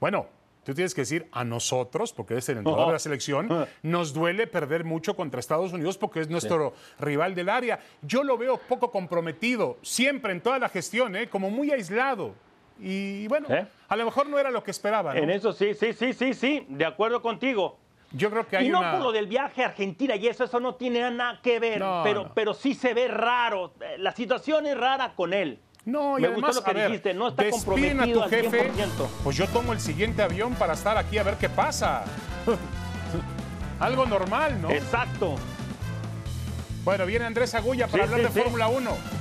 [0.00, 0.28] Bueno,
[0.64, 4.46] Tú tienes que decir a nosotros, porque es el entrenador de la selección, nos duele
[4.46, 7.80] perder mucho contra Estados Unidos porque es nuestro rival del área.
[8.02, 11.28] Yo lo veo poco comprometido, siempre en toda la gestión, ¿eh?
[11.28, 12.34] como muy aislado.
[12.78, 13.66] Y bueno, ¿Eh?
[13.88, 15.16] a lo mejor no era lo que esperaba.
[15.16, 17.79] En eso sí, sí, sí, sí, sí, de acuerdo contigo.
[18.12, 20.58] Yo creo que hay y no por lo del viaje a Argentina y eso, eso
[20.58, 23.72] no tiene nada que ver, pero, pero sí se ve raro.
[23.98, 25.60] La situación es rara con él.
[25.84, 28.70] No, y además, lo que dijiste, no está comprometido a tu jefe,
[29.24, 32.04] Pues yo tomo el siguiente avión para estar aquí a ver qué pasa.
[33.80, 34.70] Algo normal, ¿no?
[34.70, 35.36] Exacto.
[36.84, 39.19] Bueno, viene Andrés Agulla para hablar de Fórmula 1.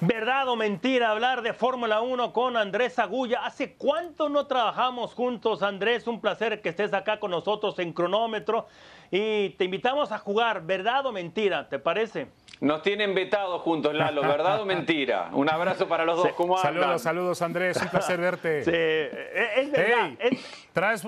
[0.00, 3.44] ¿Verdad o mentira hablar de Fórmula 1 con Andrés Agulla?
[3.44, 6.06] ¿Hace cuánto no trabajamos juntos, Andrés?
[6.06, 8.68] Un placer que estés acá con nosotros en cronómetro.
[9.10, 11.68] Y te invitamos a jugar, ¿verdad o mentira?
[11.68, 12.28] ¿Te parece?
[12.60, 15.30] Nos tienen vetados juntos, Lalo, ¿verdad o mentira?
[15.32, 16.28] Un abrazo para los dos.
[16.36, 16.74] ¿Cómo andan?
[16.74, 17.82] Saludos, saludos, Andrés.
[17.82, 18.62] Un placer verte.
[18.64, 18.70] Sí,
[19.56, 20.10] es verdad.
[20.72, 21.02] traes,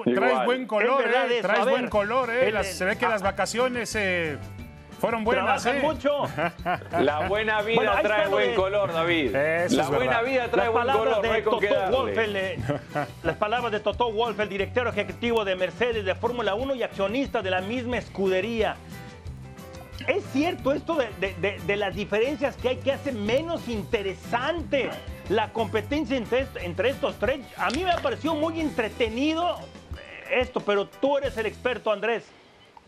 [0.44, 1.38] buen color, eh.
[1.42, 2.64] Traes buen color, eh.
[2.64, 3.94] se ve que las vacaciones...
[3.94, 4.36] Eh,
[5.00, 5.80] fueron buenas, ¿eh?
[5.82, 6.24] mucho.
[6.92, 9.34] La buena vida trae buen color, David.
[9.70, 11.60] la buena vida trae buen color, no hay con
[13.22, 17.42] Las palabras de Toto Wolf, el director ejecutivo de Mercedes de Fórmula 1 y accionista
[17.42, 18.76] de la misma escudería.
[20.06, 24.90] Es cierto esto de, las diferencias que hay que hace menos interesante
[25.28, 27.40] la competencia entre, entre estos tres.
[27.56, 29.56] A mí me ha parecido muy entretenido
[30.30, 32.24] esto, pero tú eres el experto, Andrés.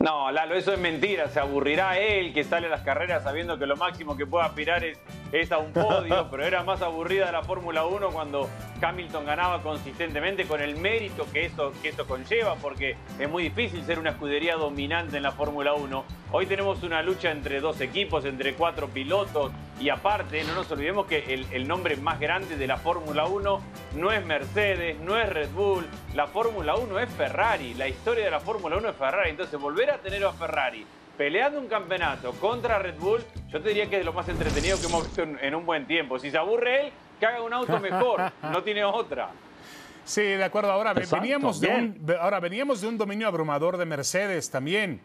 [0.02, 1.28] No, Lalo, eso es mentira.
[1.28, 4.82] Se aburrirá él que sale a las carreras sabiendo que lo máximo que puede aspirar
[4.82, 4.98] es,
[5.30, 10.44] es a un podio, pero era más aburrida la Fórmula 1 cuando Hamilton ganaba consistentemente
[10.46, 14.56] con el mérito que eso, que eso conlleva, porque es muy difícil ser una escudería
[14.56, 16.04] dominante en la Fórmula 1.
[16.32, 21.06] Hoy tenemos una lucha entre dos equipos, entre cuatro pilotos, y aparte, no nos olvidemos
[21.06, 23.61] que el, el nombre más grande de la Fórmula 1
[23.96, 28.30] no es Mercedes, no es Red Bull, la Fórmula 1 es Ferrari, la historia de
[28.30, 32.78] la Fórmula 1 es Ferrari, entonces volver a tener a Ferrari peleando un campeonato contra
[32.78, 35.66] Red Bull, yo te diría que es lo más entretenido que hemos visto en, un
[35.66, 36.18] buen tiempo.
[36.18, 39.30] Si se aburre él, que haga un auto mejor, no tiene otra.
[40.04, 40.72] Sí, de acuerdo.
[40.72, 45.00] Ahora veníamos, de un, ahora veníamos de un dominio abrumador de Mercedes también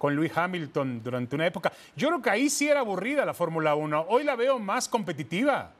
[0.00, 1.70] con Lewis Hamilton durante una época.
[1.94, 4.06] Yo creo que ahí sí era aburrida la Fórmula 1.
[4.08, 5.72] Hoy la veo más competitiva.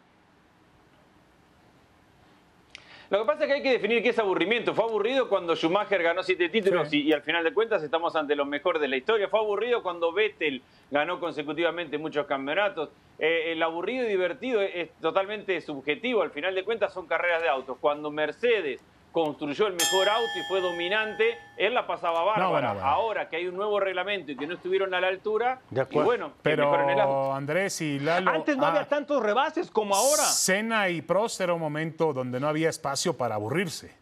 [3.08, 4.74] Lo que pasa es que hay que definir qué es aburrimiento.
[4.74, 8.46] Fue aburrido cuando Schumacher ganó siete títulos y, al final de cuentas estamos ante los
[8.46, 9.26] mejores de la historia.
[9.28, 12.90] Fue aburrido cuando Vettel ganó consecutivamente muchos campeonatos.
[13.18, 16.20] Eh, el aburrido y divertido es totalmente subjetivo.
[16.20, 17.78] Al final de cuentas son carreras de autos.
[17.80, 22.76] Cuando Mercedes construyó el mejor auto y fue dominante, él la pasaba bárbara.
[22.82, 26.32] Ahora que hay un nuevo reglamento y que no estuvieron a la altura, y bueno,
[26.42, 27.34] pero en el auto.
[27.34, 28.30] Andrés y Lalo...
[28.30, 30.22] Antes no había ah, tantos rebases como ahora.
[30.22, 33.94] Cena y Prost era un momento donde no había espacio para aburrirse.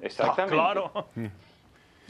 [0.00, 0.56] Exactamente.
[0.60, 1.06] Ah, claro.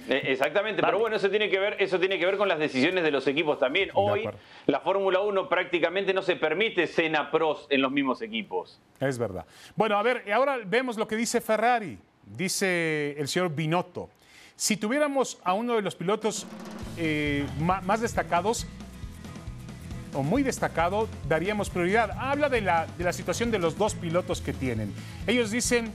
[0.09, 3.03] Eh, exactamente, pero bueno, eso tiene, que ver, eso tiene que ver con las decisiones
[3.03, 3.91] de los equipos también.
[3.95, 4.29] Hoy
[4.67, 8.81] la Fórmula 1 prácticamente no se permite cena pros en los mismos equipos.
[9.01, 9.45] Es verdad.
[9.75, 14.09] Bueno, a ver, ahora vemos lo que dice Ferrari, dice el señor Binotto.
[14.55, 16.47] Si tuviéramos a uno de los pilotos
[16.97, 18.67] eh, más destacados,
[20.15, 22.11] o muy destacado, daríamos prioridad.
[22.19, 24.93] Habla de la, de la situación de los dos pilotos que tienen.
[25.27, 25.93] Ellos dicen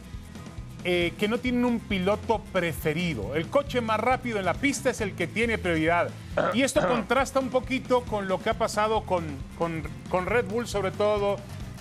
[0.83, 3.35] eh, que no tienen un piloto preferido.
[3.35, 6.09] El coche más rápido en la pista es el que tiene prioridad.
[6.53, 9.25] Y esto contrasta un poquito con lo que ha pasado con,
[9.57, 11.37] con, Red Bull, sobre todo,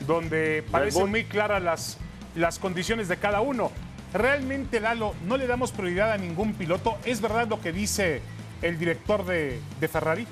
[0.07, 1.99] donde parecen muy claras las,
[2.35, 3.71] las condiciones de cada uno.
[4.13, 6.99] Realmente, Lalo, no le damos prioridad a ningún piloto.
[7.05, 8.21] ¿Es verdad lo que dice
[8.61, 10.27] el director de, de Ferrari?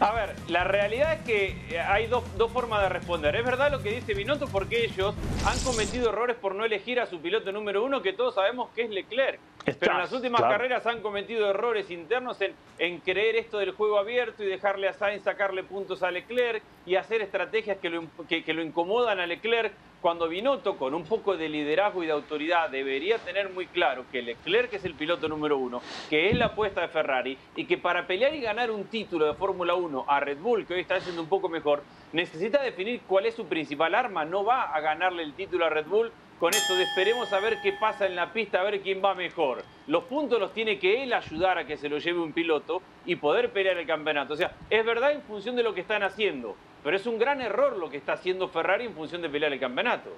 [0.00, 3.34] A ver, la realidad es que hay dos, formas de responder.
[3.36, 5.14] Es verdad lo que dice Binotto porque ellos
[5.46, 8.82] han cometido errores por no elegir a su piloto número uno, que todos sabemos que
[8.82, 9.40] es Leclerc.
[9.64, 13.98] Pero en las últimas carreras han cometido errores internos en, en, creer esto del juego
[13.98, 18.52] abierto y dejarle a Sainz sacarle puntos a Leclerc y hacer estrategias que lo, que,
[18.52, 19.72] lo incomodan a Leclerc.
[20.04, 24.20] Cuando Binotto, con un poco de liderazgo y de autoridad, debería tener muy claro que
[24.20, 28.06] Leclerc es el piloto número uno, que es la apuesta de Ferrari y que para
[28.06, 31.22] pelear y ganar un título de Fórmula 1 a Red Bull, que hoy está haciendo
[31.22, 34.26] un poco mejor, necesita definir cuál es su principal arma.
[34.26, 37.62] No va a ganarle el título a Red Bull con esto de esperemos a ver
[37.62, 39.64] qué pasa en la pista, a ver quién va mejor.
[39.86, 43.16] Los puntos los tiene que él ayudar a que se lo lleve un piloto y
[43.16, 44.34] poder pelear el campeonato.
[44.34, 47.40] O sea, es verdad en función de lo que están haciendo, pero es un gran
[47.40, 50.10] error lo que está haciendo Ferrari en función de pelear el campeonato.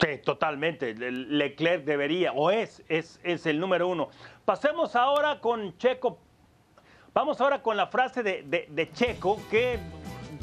[0.00, 0.94] Sí, totalmente.
[0.94, 4.08] Leclerc debería, o es, es, es el número uno.
[4.44, 6.20] Pasemos ahora con Checo.
[7.12, 9.80] Vamos ahora con la frase de, de Checo, que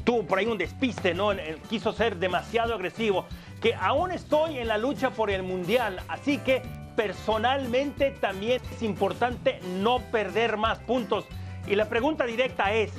[0.03, 1.29] tuvo por ahí un despiste, ¿no?
[1.69, 3.25] Quiso ser demasiado agresivo
[3.61, 6.61] que aún estoy en la lucha por el Mundial, así que
[6.95, 11.25] personalmente también es importante no perder más puntos.
[11.65, 12.91] Y la pregunta directa es,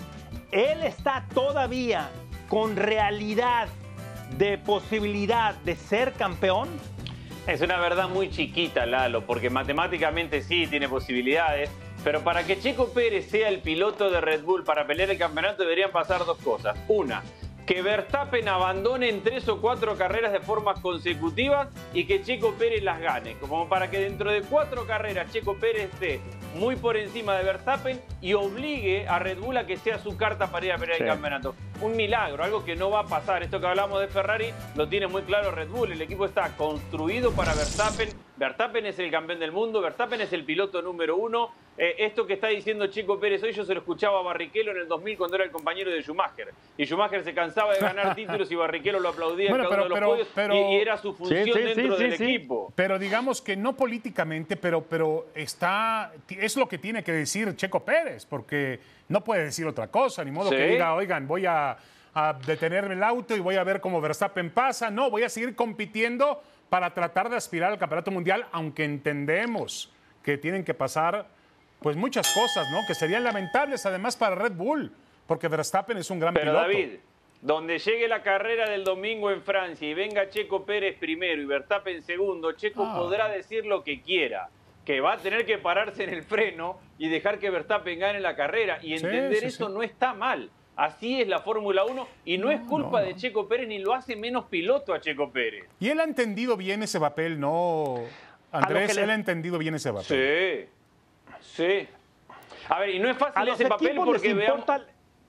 [0.52, 2.11] ¿él está todavía
[2.48, 3.68] con realidad
[4.38, 6.68] de posibilidad de ser campeón?
[7.46, 11.70] Es una verdad muy chiquita, Lalo, porque matemáticamente sí tiene posibilidades,
[12.02, 15.62] pero para que Checo Pérez sea el piloto de Red Bull para pelear el campeonato
[15.62, 16.76] deberían pasar dos cosas.
[16.88, 17.22] Una,
[17.66, 22.82] que Verstappen abandone en tres o cuatro carreras de forma consecutivas y que Checo Pérez
[22.82, 26.20] las gane, como para que dentro de cuatro carreras Checo Pérez esté
[26.56, 30.50] muy por encima de Verstappen y obligue a Red Bull a que sea su carta
[30.50, 31.54] para ir a pelear el campeonato.
[31.80, 33.42] Un milagro, algo que no va a pasar.
[33.42, 35.92] Esto que hablamos de Ferrari lo tiene muy claro Red Bull.
[35.92, 38.08] El equipo está construido para Verstappen.
[38.37, 41.51] Verstappen es el campeón del mundo, Verstappen es el piloto número uno.
[41.79, 44.79] Eh, esto que está diciendo Chico Pérez hoy, yo se lo escuchaba a Barrichello en
[44.79, 46.53] el 2000 cuando era el compañero de Schumacher.
[46.77, 50.01] Y Schumacher se cansaba de ganar títulos y Barrichello lo aplaudía en cada uno de
[50.01, 52.72] los podios y, era su función dentro del equipo.
[52.75, 57.85] Pero digamos que no políticamente, pero, pero está, es lo que tiene que decir Checo
[57.85, 61.77] Pérez, porque no puede decir otra cosa, ni modo que diga, oigan, voy a,
[62.14, 64.90] a detenerme el auto y voy a ver cómo Verstappen pasa.
[64.90, 70.38] No, voy a seguir compitiendo para tratar de aspirar al campeonato mundial, aunque entendemos que
[70.38, 71.29] tienen que pasar
[71.81, 72.81] pues muchas cosas, ¿no?
[72.87, 74.92] Que serían lamentables además para Red Bull,
[75.26, 76.62] porque Verstappen es un gran Pero piloto.
[76.62, 76.88] David,
[77.42, 82.02] donde llegue la carrera del domingo en Francia y venga Checo Pérez primero y Verstappen
[82.02, 82.96] segundo, Checo ah.
[82.96, 84.48] podrá decir lo que quiera,
[84.85, 88.35] que va a tener que pararse en el freno y dejar que Verstappen gane la
[88.35, 90.50] carrera y entender eso no está mal.
[90.76, 94.14] Así es la Fórmula 1 y no, es culpa de Checo Pérez ni lo hace
[94.14, 95.64] menos piloto a Checo Pérez.
[95.80, 98.02] Y él ha entendido bien ese papel, ¿no?
[98.52, 100.68] Andrés, él ha entendido bien ese papel.
[100.68, 100.68] Sí.
[101.40, 101.88] Sí.
[102.68, 104.64] A ver, y no es fácil ese papel porque veamos...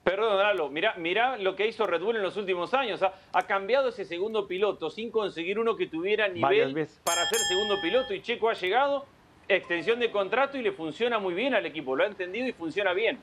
[0.03, 3.01] Perdón, Lalo, mira, mira lo que hizo Red Bull en los últimos años.
[3.03, 8.13] Ha, cambiado ese segundo piloto sin conseguir uno que tuviera nivel para ser segundo piloto.
[8.13, 9.05] Y Checo ha llegado,
[9.49, 11.93] extensión de contrato y le funciona muy bien al equipo.
[11.93, 13.19] Lo ha entendido y funciona bien.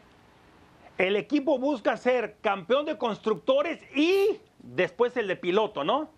[0.98, 6.11] El equipo busca ser campeón de constructores y después el de piloto, ¿no?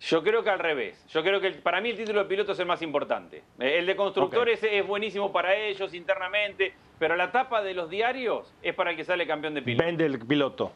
[0.00, 1.02] Yo creo que al revés.
[1.08, 3.42] Yo creo que para mí el título de piloto es el más importante.
[3.58, 8.52] Eh, el de constructores es buenísimo para ellos internamente, pero la etapa de los diarios
[8.62, 9.84] es para el que sale campeón de piloto.
[9.84, 10.72] Vende el piloto.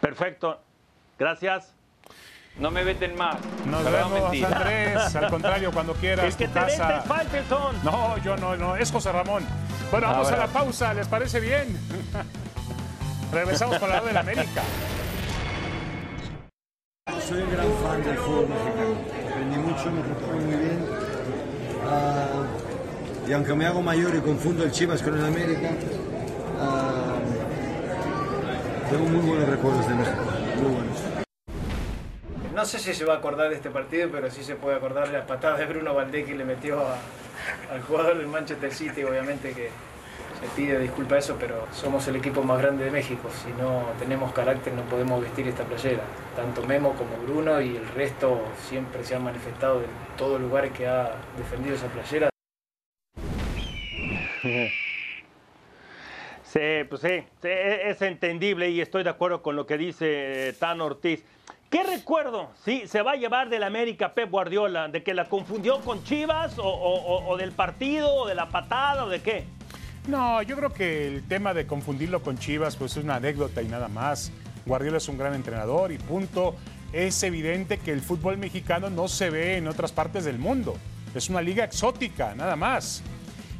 [0.00, 0.60] Perfecto.
[1.18, 1.74] Gracias.
[2.58, 3.36] No me veten más.
[3.66, 5.16] Nos vemos, Andrés.
[5.16, 6.24] Al contrario, cuando quieras.
[6.26, 7.04] Es que tu te casa.
[7.82, 8.76] No, yo no, no.
[8.76, 9.44] Es José Ramón.
[9.90, 10.94] Bueno, vamos a, la pausa.
[10.94, 11.78] ¿Les parece bien?
[13.32, 14.62] Regresamos con la de la América
[17.26, 18.94] soy un gran fan del fútbol mexicano.
[19.28, 20.84] Aprendí mucho, me preparé muy bien.
[21.84, 25.70] Uh, y aunque me hago mayor y confundo el Chivas con el América,
[26.60, 27.18] uh,
[28.90, 30.22] tengo muy buenos recuerdos de México,
[30.56, 30.98] muy buenos.
[32.54, 35.08] No sé si se va a acordar de este partido, pero sí se puede acordar
[35.08, 36.96] de las patadas de Bruno Valdés que le metió a,
[37.70, 39.70] al jugador del Manchester City, obviamente que
[40.40, 43.30] se pide disculpa eso, pero somos el equipo más grande de México.
[43.42, 46.02] Si no tenemos carácter no podemos vestir esta playera.
[46.34, 50.86] Tanto Memo como Bruno y el resto siempre se han manifestado en todos lugares que
[50.86, 52.28] ha defendido esa playera.
[56.42, 61.24] Sí, pues sí, es entendible y estoy de acuerdo con lo que dice Tan Ortiz.
[61.70, 64.88] ¿Qué recuerdo sí, se va a llevar del América Pep Guardiola?
[64.88, 69.20] ¿De que la confundió con Chivas o del partido o de la patada o de
[69.20, 69.44] qué?
[70.08, 73.66] No, yo creo que el tema de confundirlo con Chivas pues es una anécdota y
[73.66, 74.30] nada más.
[74.64, 76.54] Guardiola es un gran entrenador y punto.
[76.92, 80.76] Es evidente que el fútbol mexicano no se ve en otras partes del mundo.
[81.12, 83.02] Es una liga exótica, nada más.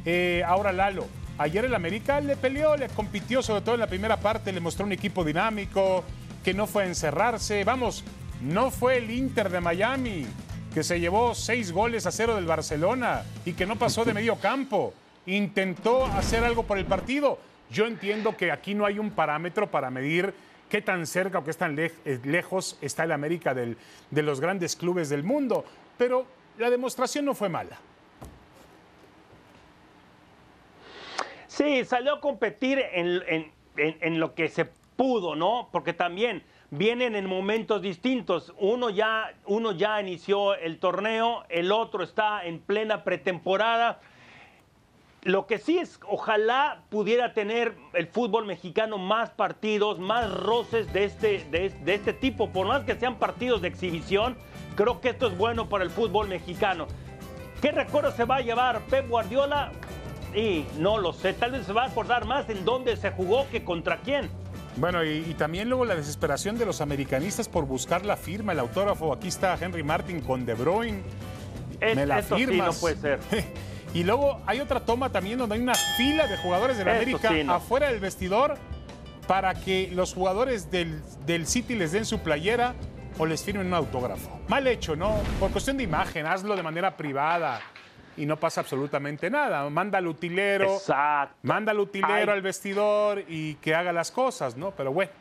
[0.05, 1.05] Eh, ahora Lalo,
[1.37, 4.85] ayer el América le peleó, le compitió, sobre todo en la primera parte, le mostró
[4.85, 6.05] un equipo dinámico,
[6.47, 7.65] que no fue a encerrarse.
[7.65, 8.05] Vamos,
[8.41, 10.25] no fue el Inter de Miami,
[10.73, 14.37] que se llevó seis goles a cero del Barcelona y que no pasó de medio
[14.37, 14.93] campo
[15.25, 17.37] intentó hacer algo por el partido.
[17.69, 20.33] Yo entiendo que aquí no hay un parámetro para medir
[20.69, 21.91] qué tan cerca o qué tan eh,
[22.23, 25.65] lejos está el América de los grandes clubes del mundo,
[25.97, 26.25] pero
[26.57, 27.77] la demostración no fue mala.
[31.49, 35.69] Sí, salió a competir en, en, lo que se pudo, ¿no?
[35.71, 38.53] Porque también vienen en momentos distintos.
[38.59, 44.01] Uno ya, uno ya inició el torneo, el otro está en plena pretemporada.
[45.23, 51.05] Lo que sí es, ojalá pudiera tener el fútbol mexicano más partidos, más roces de
[51.05, 54.37] este, de, este tipo, por más que sean partidos de exhibición,
[54.75, 56.87] creo que esto es bueno para el fútbol mexicano.
[57.61, 59.71] ¿Qué recuerdo se va a llevar Pep Guardiola?
[60.35, 63.49] Y no lo sé, tal vez se va a acordar más en dónde se jugó
[63.49, 64.29] que contra quién.
[64.77, 69.11] Bueno, y, también luego la desesperación de los americanistas por buscar la firma, el autógrafo.
[69.11, 71.01] Aquí está Henry Martin con De Bruyne.
[71.81, 72.75] Me la firmas.
[72.75, 73.19] no puede ser.
[73.93, 77.31] Y luego hay otra toma también donde hay una fila de jugadores de la América
[77.47, 78.57] afuera del vestidor
[79.27, 82.75] para que los jugadores del, del City les den su playera
[83.17, 84.41] o les firmen un autógrafo.
[84.49, 85.15] Mal hecho, ¿no?
[85.39, 87.61] Por cuestión de imagen, hazlo de manera privada
[88.17, 89.69] y no pasa absolutamente nada.
[89.69, 91.35] Manda al utilero, Exacto.
[91.43, 94.71] manda al utilero al vestidor y que haga las cosas, ¿no?
[94.71, 95.11] Pero bueno.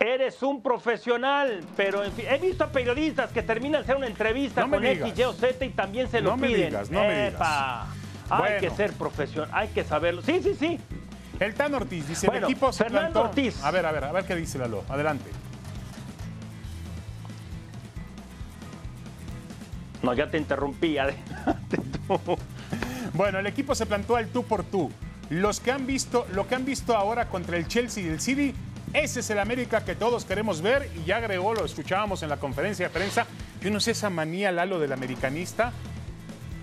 [0.00, 4.06] Eres un profesional, pero en fin, he visto a periodistas que terminan de hacer una
[4.06, 6.60] entrevista con X, Y o Z y también se lo no piden.
[6.60, 7.86] Me digas, no me digas.
[8.28, 10.22] Hay que ser profesional, hay que saberlo.
[10.22, 10.80] Sí, sí, sí.
[11.40, 13.62] El Tan Ortiz dice, el equipo se Fernando Ortiz.
[13.64, 14.84] A ver, a ver, a ver qué dice Lalo.
[14.88, 15.30] Adelante.
[20.04, 20.96] No, ya te interrumpí.
[23.14, 24.90] Bueno, el equipo se plantó al tú por tú.
[25.30, 28.54] Los que han visto, lo que han visto ahora contra el Chelsea y el City,
[28.92, 30.90] ese es el América que todos queremos ver.
[30.96, 33.26] Y ya agregó, lo escuchábamos en la conferencia de prensa.
[33.62, 35.72] Yo no sé esa manía, Lalo, del americanista,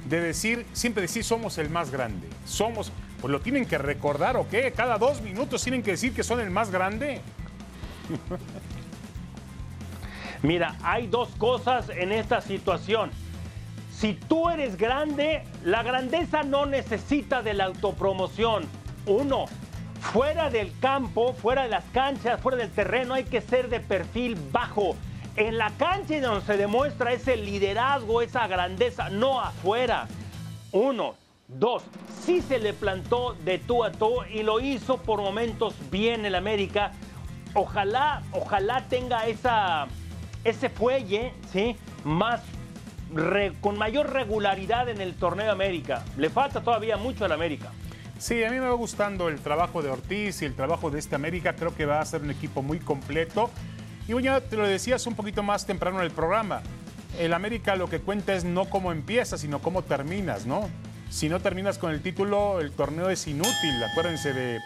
[0.08, 2.28] de decir, siempre decir somos el más grande.
[2.46, 4.72] Somos, pues lo tienen que recordar o qué.
[4.72, 7.22] Cada dos minutos tienen que decir que son el más grande.
[10.44, 13.10] Mira, hay dos cosas en esta situación.
[14.02, 18.64] Si tú eres grande, la grandeza no necesita de la autopromoción.
[19.06, 19.45] Uno,
[19.99, 24.36] fuera del campo, fuera de las canchas, fuera del terreno, hay que ser de perfil
[24.52, 24.95] bajo.
[25.36, 30.08] En la cancha donde se demuestra ese liderazgo, esa grandeza, no afuera.
[30.72, 31.14] Uno.
[31.47, 31.84] Dos,
[32.26, 36.34] sí se le plantó de tú a tú y lo hizo por momentos bien el
[36.34, 36.93] América.
[37.54, 39.86] Ojalá, ojalá tenga esa,
[40.43, 41.76] ese fuelle, ¿sí?
[42.04, 42.41] Más
[43.62, 46.03] con mayor regularidad en el torneo América.
[46.18, 47.72] Le falta todavía mucho al América.
[48.18, 51.16] Sí, a mí me va gustando el trabajo de Ortiz y el trabajo de este
[51.16, 51.55] América.
[51.55, 53.49] Creo que va a ser un equipo muy completo.
[54.07, 56.62] Y ya te lo decías un poquito más temprano en el programa.
[57.20, 60.70] El América lo que cuenta es no cómo empiezas, sino cómo terminas, ¿no?
[61.09, 63.84] Si no terminas con el título, el torneo es inútil.
[63.91, 64.59] Acuérdense de,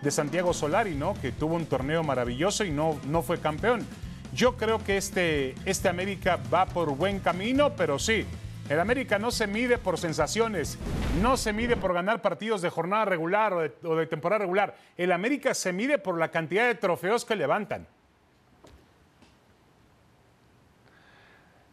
[0.00, 1.14] de Santiago Solari, ¿no?
[1.14, 3.86] Que tuvo un torneo maravilloso y no, no fue campeón.
[4.34, 8.26] Yo creo que este, este América va por buen camino, pero sí,
[8.70, 10.78] el América no se mide por sensaciones,
[11.20, 13.60] no se mide por ganar partidos de jornada regular o
[13.96, 14.74] de, temporada regular.
[14.96, 17.86] El América se mide por la cantidad de trofeos que levantan.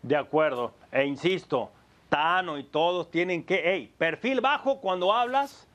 [0.01, 1.71] De acuerdo, e insisto,
[2.09, 5.67] Tano y todos tienen que, hey, perfil bajo cuando hablas,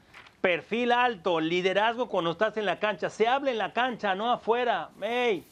[0.43, 3.09] perfil alto, liderazgo cuando estás en la cancha.
[3.09, 4.91] Se habla en la cancha, no afuera.
[5.01, 5.47] Hey,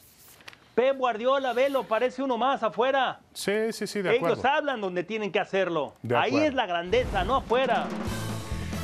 [0.75, 3.19] Pep Guardiola, velo, parece uno más afuera.
[3.33, 4.33] Sí, sí, sí, de acuerdo.
[4.33, 5.93] Ellos hablan donde tienen que hacerlo.
[6.15, 7.85] Ahí es la grandeza, no afuera.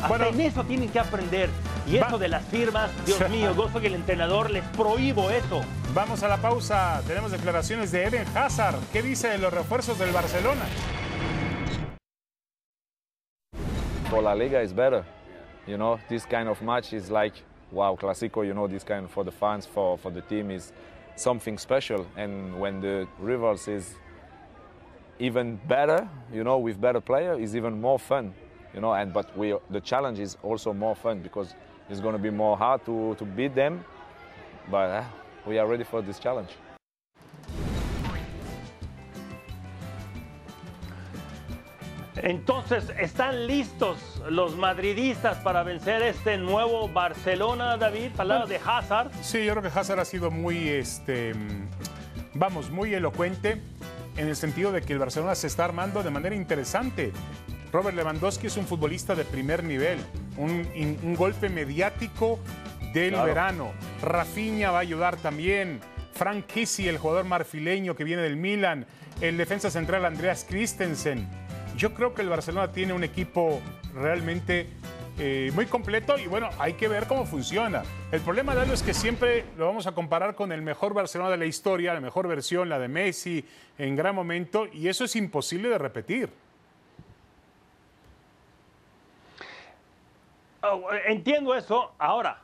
[0.04, 1.50] Hasta en eso tienen que aprender.
[1.88, 5.62] Y eso de las firmas, Dios mío, gozo que el entrenador les prohíbo eso.
[5.96, 7.02] Vamos a la pausa.
[7.08, 8.78] Tenemos declaraciones de Eden Hazard.
[8.94, 10.66] ¿Qué dice de los refuerzos del Barcelona?
[14.12, 15.04] For La Liga is better.
[15.66, 19.26] You know, this kind of match is like, wow, Clásico, you know, this kind for
[19.26, 20.72] the fans, for, for the team is
[21.20, 22.07] something special.
[22.15, 23.95] And when the rivals is
[25.20, 28.34] even better, you know, with better player, is even more fun.
[28.74, 31.55] You know, and but we the challenge is also more fun because
[31.89, 33.84] it's going to be more hard to, to beat them.
[34.70, 35.03] But uh,
[35.45, 36.49] we are ready for this challenge.
[42.22, 48.11] Entonces, ¿están listos los madridistas para vencer este nuevo Barcelona, David?
[48.15, 49.11] Palabras de Hazard.
[49.22, 51.34] Sí, yo creo que Hazard ha sido muy, este,
[52.34, 53.61] vamos, muy elocuente
[54.17, 57.13] en el sentido de que el Barcelona se está armando de manera interesante.
[57.72, 59.99] Robert Lewandowski es un futbolista de primer nivel,
[60.36, 62.39] un, golpe mediático
[62.93, 63.72] del verano.
[64.01, 65.80] Rafinha va a ayudar también.
[66.13, 68.86] Frank Kissy, el jugador marfileño que viene del Milan.
[69.22, 71.39] El defensa central Andreas Christensen
[71.80, 73.61] yo creo que el Barcelona tiene un equipo
[73.95, 74.67] realmente
[75.17, 77.84] eh, muy completo y bueno, hay que ver cómo funciona.
[78.11, 81.38] El problema de es que siempre lo vamos a comparar con el mejor Barcelona de
[81.38, 83.45] la historia, la mejor versión, la de Messi,
[83.77, 86.30] en gran momento, y eso es imposible de repetir.
[90.61, 91.93] Oh, entiendo eso.
[91.97, 92.41] Ahora,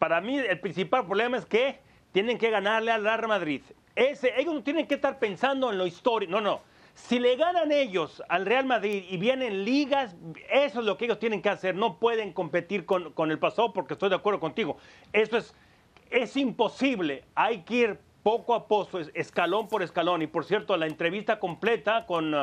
[0.00, 1.78] para mí el principal problema es que
[2.10, 3.62] tienen que ganarle al Real Madrid.
[3.94, 6.32] Ese, ellos no tienen que estar pensando en lo histórico.
[6.32, 6.75] No, no.
[6.96, 10.16] Si le ganan ellos al Real Madrid y vienen ligas,
[10.50, 11.74] eso es lo que ellos tienen que hacer.
[11.74, 14.78] No pueden competir con, el pasado porque estoy de acuerdo contigo.
[15.12, 15.54] Eso es,
[16.10, 17.24] es imposible.
[17.34, 20.22] Hay que ir poco a poco, escalón por escalón.
[20.22, 22.34] Y por cierto, la entrevista completa con,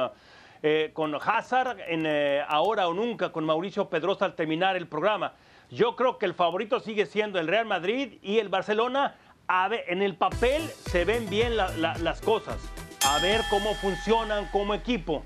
[0.62, 5.34] eh, con Hazard en eh, Ahora o Nunca, con Mauricio Pedrosa al terminar el programa.
[5.72, 9.16] Yo creo que el favorito sigue siendo el Real Madrid y el Barcelona.
[9.88, 15.24] En el papel se ven bien las cosas a ver cómo funcionan como equipo.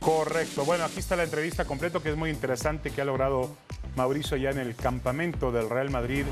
[0.00, 0.64] Correcto.
[0.64, 3.56] Bueno, aquí está la entrevista completa que es muy interesante que ha logrado
[3.96, 6.26] Mauricio ya en el campamento del Real Madrid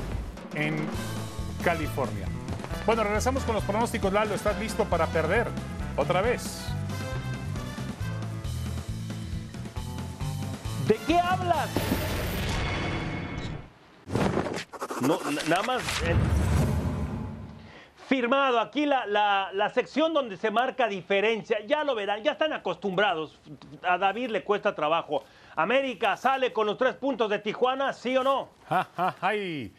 [0.53, 0.75] en
[1.63, 2.27] California.
[2.85, 4.11] Bueno, regresamos con los pronósticos.
[4.11, 5.47] Lalo, ¿estás listo para perder
[5.97, 6.59] otra vez?
[10.87, 11.69] ¿De qué hablas?
[15.01, 15.81] No, nada más.
[16.03, 16.15] Eh,
[18.13, 23.39] Firmado, aquí la, la, sección donde se marca diferencia, ya lo verán, ya están acostumbrados.
[23.81, 25.23] A David le cuesta trabajo.
[25.55, 28.49] América sale con los tres puntos de Tijuana, ¿sí o no?
[29.19, 29.73] ay.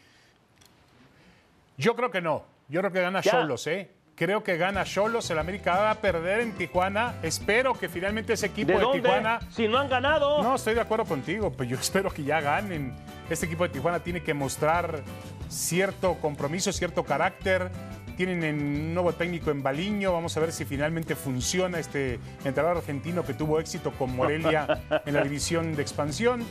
[1.77, 2.43] Yo creo que no.
[2.67, 3.93] Yo creo que gana Cholos, ¿eh?
[4.15, 5.29] Creo que gana Cholos.
[5.29, 7.15] El América va a perder en Tijuana.
[7.23, 9.39] Espero que finalmente ese equipo de, Tijuana.
[9.49, 10.43] Si no han ganado.
[10.43, 11.53] No, estoy de acuerdo contigo.
[11.53, 12.93] Pues yo espero que ya ganen.
[13.29, 15.03] Este equipo de Tijuana tiene que mostrar
[15.47, 17.71] cierto compromiso, cierto carácter.
[18.15, 20.13] Tienen un nuevo técnico en Baliño.
[20.13, 25.13] Vamos a ver si finalmente funciona este entrenador argentino que tuvo éxito con Morelia en
[25.13, 26.45] la división de expansión.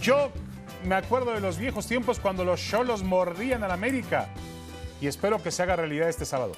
[0.00, 0.30] Yo
[0.86, 4.28] me acuerdo de los viejos tiempos cuando los Cholos mordían al América.
[5.00, 6.52] Y espero que se haga realidad este sábado.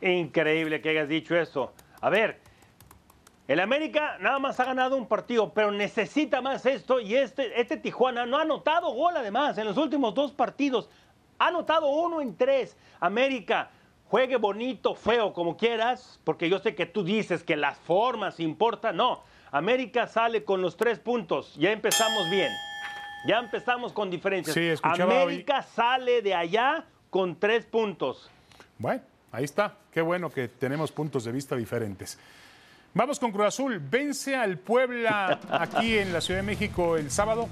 [0.00, 1.72] Increíble que hayas dicho eso.
[2.00, 2.40] A ver,
[3.52, 7.76] el América nada más ha ganado un partido, pero necesita más esto y este, este
[7.76, 10.88] Tijuana no ha anotado gol además en los últimos dos partidos.
[11.40, 12.76] Ha anotado uno en tres.
[13.00, 13.70] América,
[14.04, 18.96] juegue bonito, feo, como quieras, porque yo sé que tú dices que las formas importan.
[18.96, 21.56] No, América sale con los tres puntos.
[21.56, 22.52] Ya empezamos bien.
[23.26, 24.54] Ya empezamos con diferencias.
[24.54, 28.30] Sí, América sale de allá con tres puntos.
[28.78, 29.02] Bueno.
[29.32, 29.76] Ahí está.
[29.92, 32.18] Qué bueno que tenemos puntos de vista diferentes.
[32.92, 33.78] Vamos con Cruz Azul.
[33.78, 37.48] Vence al Puebla aquí en la Ciudad de México el sábado.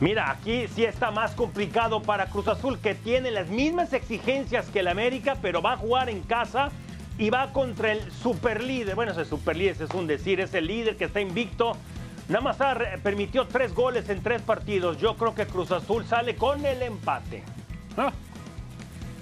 [0.00, 4.80] Mira, aquí sí está más complicado para Cruz Azul, que tiene las mismas exigencias que
[4.80, 6.70] el América, pero va a jugar en casa
[7.16, 8.94] y va contra el superlíder.
[8.94, 11.76] Bueno, ese superlíder es un decir, es el líder que está invicto.
[12.28, 12.58] Nada más
[13.02, 14.98] permitió tres goles en tres partidos.
[14.98, 17.42] Yo creo que Cruz Azul sale con el empate.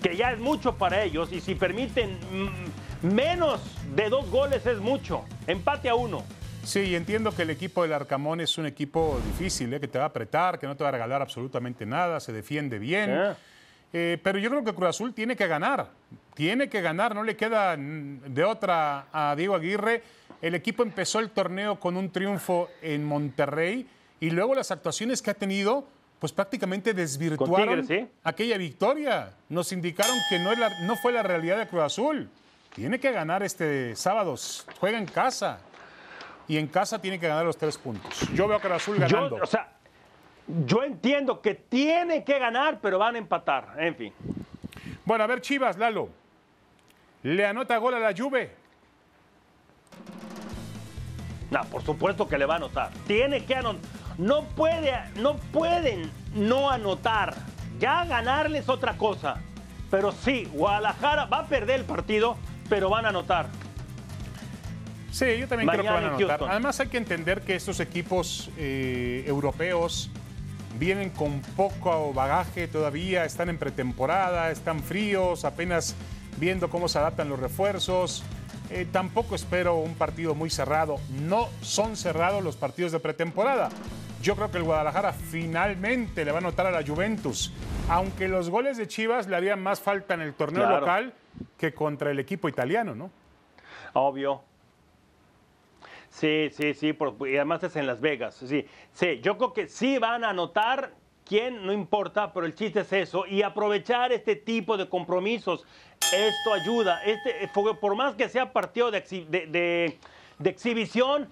[0.03, 2.19] Que ya es mucho para ellos y si permiten
[3.03, 3.61] menos
[3.95, 5.25] de dos goles es mucho.
[5.47, 6.25] Empate a uno.
[6.67, 9.79] Sí, entiendo que el equipo del Arcamón es un equipo difícil, ¿eh?
[9.79, 12.81] que te va a apretar, que no te va a regalar absolutamente nada, se defiende
[12.81, 13.37] bien.
[13.93, 15.91] Eh, pero yo creo que Cruz Azul tiene que ganar,
[16.35, 20.03] tiene que ganar, no le queda de otra a Diego Aguirre.
[20.43, 23.87] El equipo empezó el torneo con un triunfo en Monterrey
[24.19, 25.87] y luego las actuaciones que ha tenido
[26.19, 27.87] pues prácticamente desvirtuaron
[28.25, 29.33] aquella victoria.
[29.49, 30.51] Nos indicaron que no,
[30.87, 32.29] no fue la realidad de Cruz Azul.
[32.75, 34.35] Tiene que ganar este sábado.
[34.81, 35.59] Juega en casa.
[36.49, 38.21] Y en casa tiene que ganar los tres puntos.
[38.35, 39.37] Yo veo a Cruz Azul ganando.
[39.37, 39.73] Yo, o sea,
[40.67, 43.75] yo entiendo que tiene que ganar, pero van a empatar.
[43.79, 44.13] En fin.
[45.05, 46.09] Bueno, a ver, Chivas, Lalo.
[47.23, 48.51] ¿Le anota gol a la Juve?
[51.51, 52.91] No, por supuesto que le va a anotar.
[53.07, 57.35] Tiene que anotar no, puede, no pueden no anotar.
[57.79, 59.37] Ya ganarles otra cosa.
[59.91, 62.37] Pero sí, Guadalajara va a perder el partido,
[62.69, 63.49] pero van a anotar.
[65.11, 66.41] Sí, yo también creo que van a anotar.
[66.49, 70.11] Además hay que entender que estos equipos eh, europeos
[70.79, 75.95] vienen con poco bagaje todavía, están en pretemporada, están fríos, apenas
[76.39, 78.25] viendo cómo se adaptan los refuerzos.
[78.69, 80.97] Eh, tampoco espero un partido muy cerrado.
[81.23, 83.71] No son cerrados los partidos de pretemporada.
[84.27, 87.53] Yo creo que el Guadalajara finalmente le va a anotar a la Juventus,
[87.89, 91.15] aunque los goles de Chivas le harían más falta en el torneo local
[91.57, 93.13] que contra el equipo italiano, ¿no?
[93.93, 94.43] Obvio.
[96.11, 98.35] Sí, sí, sí, y además es en Las Vegas.
[98.35, 100.91] Sí, sí, yo creo que sí van a anotar
[101.25, 103.27] quién, no importa, pero el chiste es eso.
[103.27, 105.65] Y aprovechar este tipo de compromisos,
[106.01, 107.01] esto ayuda.
[107.05, 107.49] Este,
[107.81, 109.99] por más que sea partido de, de,
[110.37, 111.29] de exhibición,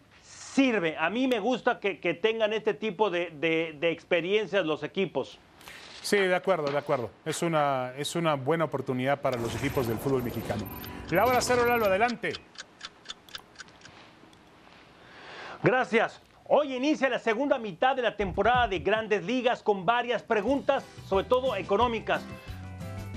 [0.55, 0.97] sirve.
[0.97, 5.39] A mí me gusta que, tengan este tipo de, experiencias los equipos.
[6.03, 7.11] Sí, de acuerdo, de acuerdo.
[7.25, 10.65] Es una, es una buena oportunidad para los equipos del fútbol mexicano.
[11.11, 12.33] La hora cero, Lalo, adelante.
[15.63, 16.21] Gracias.
[16.47, 21.25] Hoy inicia la segunda mitad de la temporada de Grandes Ligas con varias preguntas, sobre
[21.25, 22.23] todo económicas.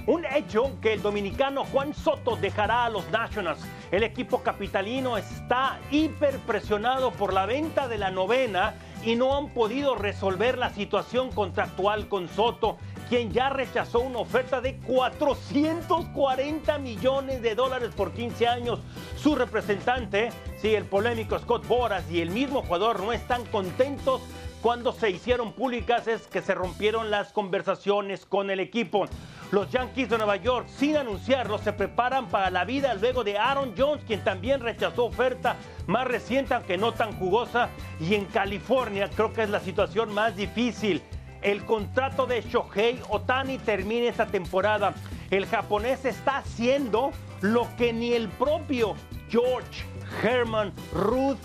[0.08, 3.60] Un hecho que el dominicano Juan Soto dejará a los Nationals.
[3.91, 9.95] El equipo capitalino está hiperpresionado por la venta de la novena y no han podido
[9.95, 12.78] resolver la situación contractual con Soto,
[13.10, 18.80] quien ya rechazó una oferta de 440 millones de dólares por 15 años.
[19.18, 20.30] Su representante,
[20.62, 24.22] sí, el polémico Scott Boras y el mismo jugador no están contentos
[24.62, 29.05] cuando se hicieron públicas es que se rompieron las conversaciones con el equipo.
[29.51, 33.74] Los Yankees de Nueva York, sin anunciarlo, se preparan para la vida luego de Aaron
[33.78, 35.55] Jones, quien también rechazó oferta
[35.86, 37.70] más reciente, aunque no tan jugosa.
[37.99, 41.01] Y en California creo que es la situación más difícil.
[41.41, 44.93] El contrato de Shohei Otani termina esta temporada.
[45.30, 48.95] El japonés está haciendo lo que ni el propio
[49.30, 49.86] George
[50.24, 51.38] Herman Ruth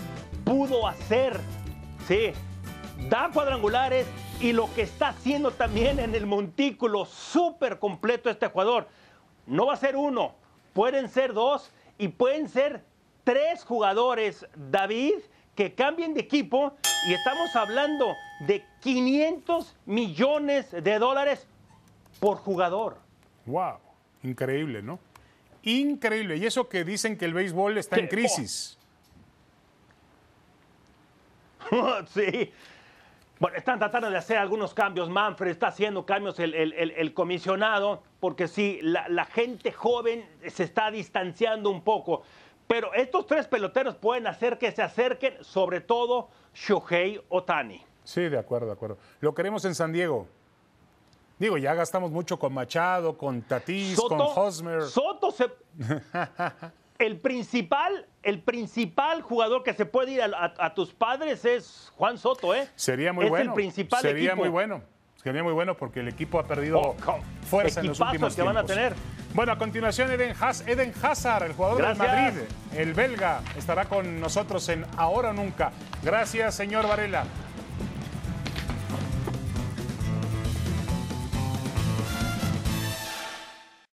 [0.45, 1.39] pudo hacer.
[2.09, 2.33] Sí,
[3.09, 4.07] da cuadrangulares
[4.41, 8.89] y lo que está haciendo también en el montículo, súper completo este jugador.
[9.47, 10.35] No va a ser uno,
[10.73, 12.83] pueden ser dos y pueden ser
[13.25, 15.15] tres jugadores, David,
[15.55, 16.75] que cambien de equipo
[17.09, 18.15] y estamos hablando
[18.47, 21.47] de 500 millones de dólares
[22.21, 22.97] por jugador.
[23.47, 23.79] ¡Wow!
[24.23, 24.99] Increíble, ¿no?
[25.63, 26.37] Increíble.
[26.37, 28.79] Y eso que dicen que el béisbol está en crisis.
[32.15, 32.53] sí.
[33.43, 35.11] Bueno, están tratando de hacer algunos cambios.
[35.11, 41.83] Manfred está haciendo cambios el, comisionado, porque sí, la, gente joven se está distanciando un
[41.83, 42.23] poco.
[42.69, 47.85] Pero estos tres peloteros pueden hacer que se acerquen, sobre todo Shohei Otani.
[48.05, 48.99] Sí, de acuerdo, de acuerdo.
[49.19, 50.29] Lo queremos en San Diego.
[51.37, 54.83] Digo, ya gastamos mucho con Machado, con Tatis, con Hosmer.
[54.83, 55.51] Soto se...
[56.99, 62.55] el principal, el principal jugador que se puede ir a, tus padres es Juan Soto,
[62.55, 62.69] ¿eh?
[62.77, 63.51] Sería muy bueno.
[63.51, 64.83] el principal Sería muy bueno.
[65.23, 66.97] Sería muy bueno porque el equipo ha perdido oh,
[67.49, 68.95] fuerza en los últimos que van a tener.
[69.35, 70.35] Bueno, a continuación Eden,
[70.67, 72.41] Eden Hazard, el jugador de Madrid,
[72.77, 75.71] el belga, estará con nosotros en Ahora o Nunca.
[76.03, 77.25] Gracias, señor Varela.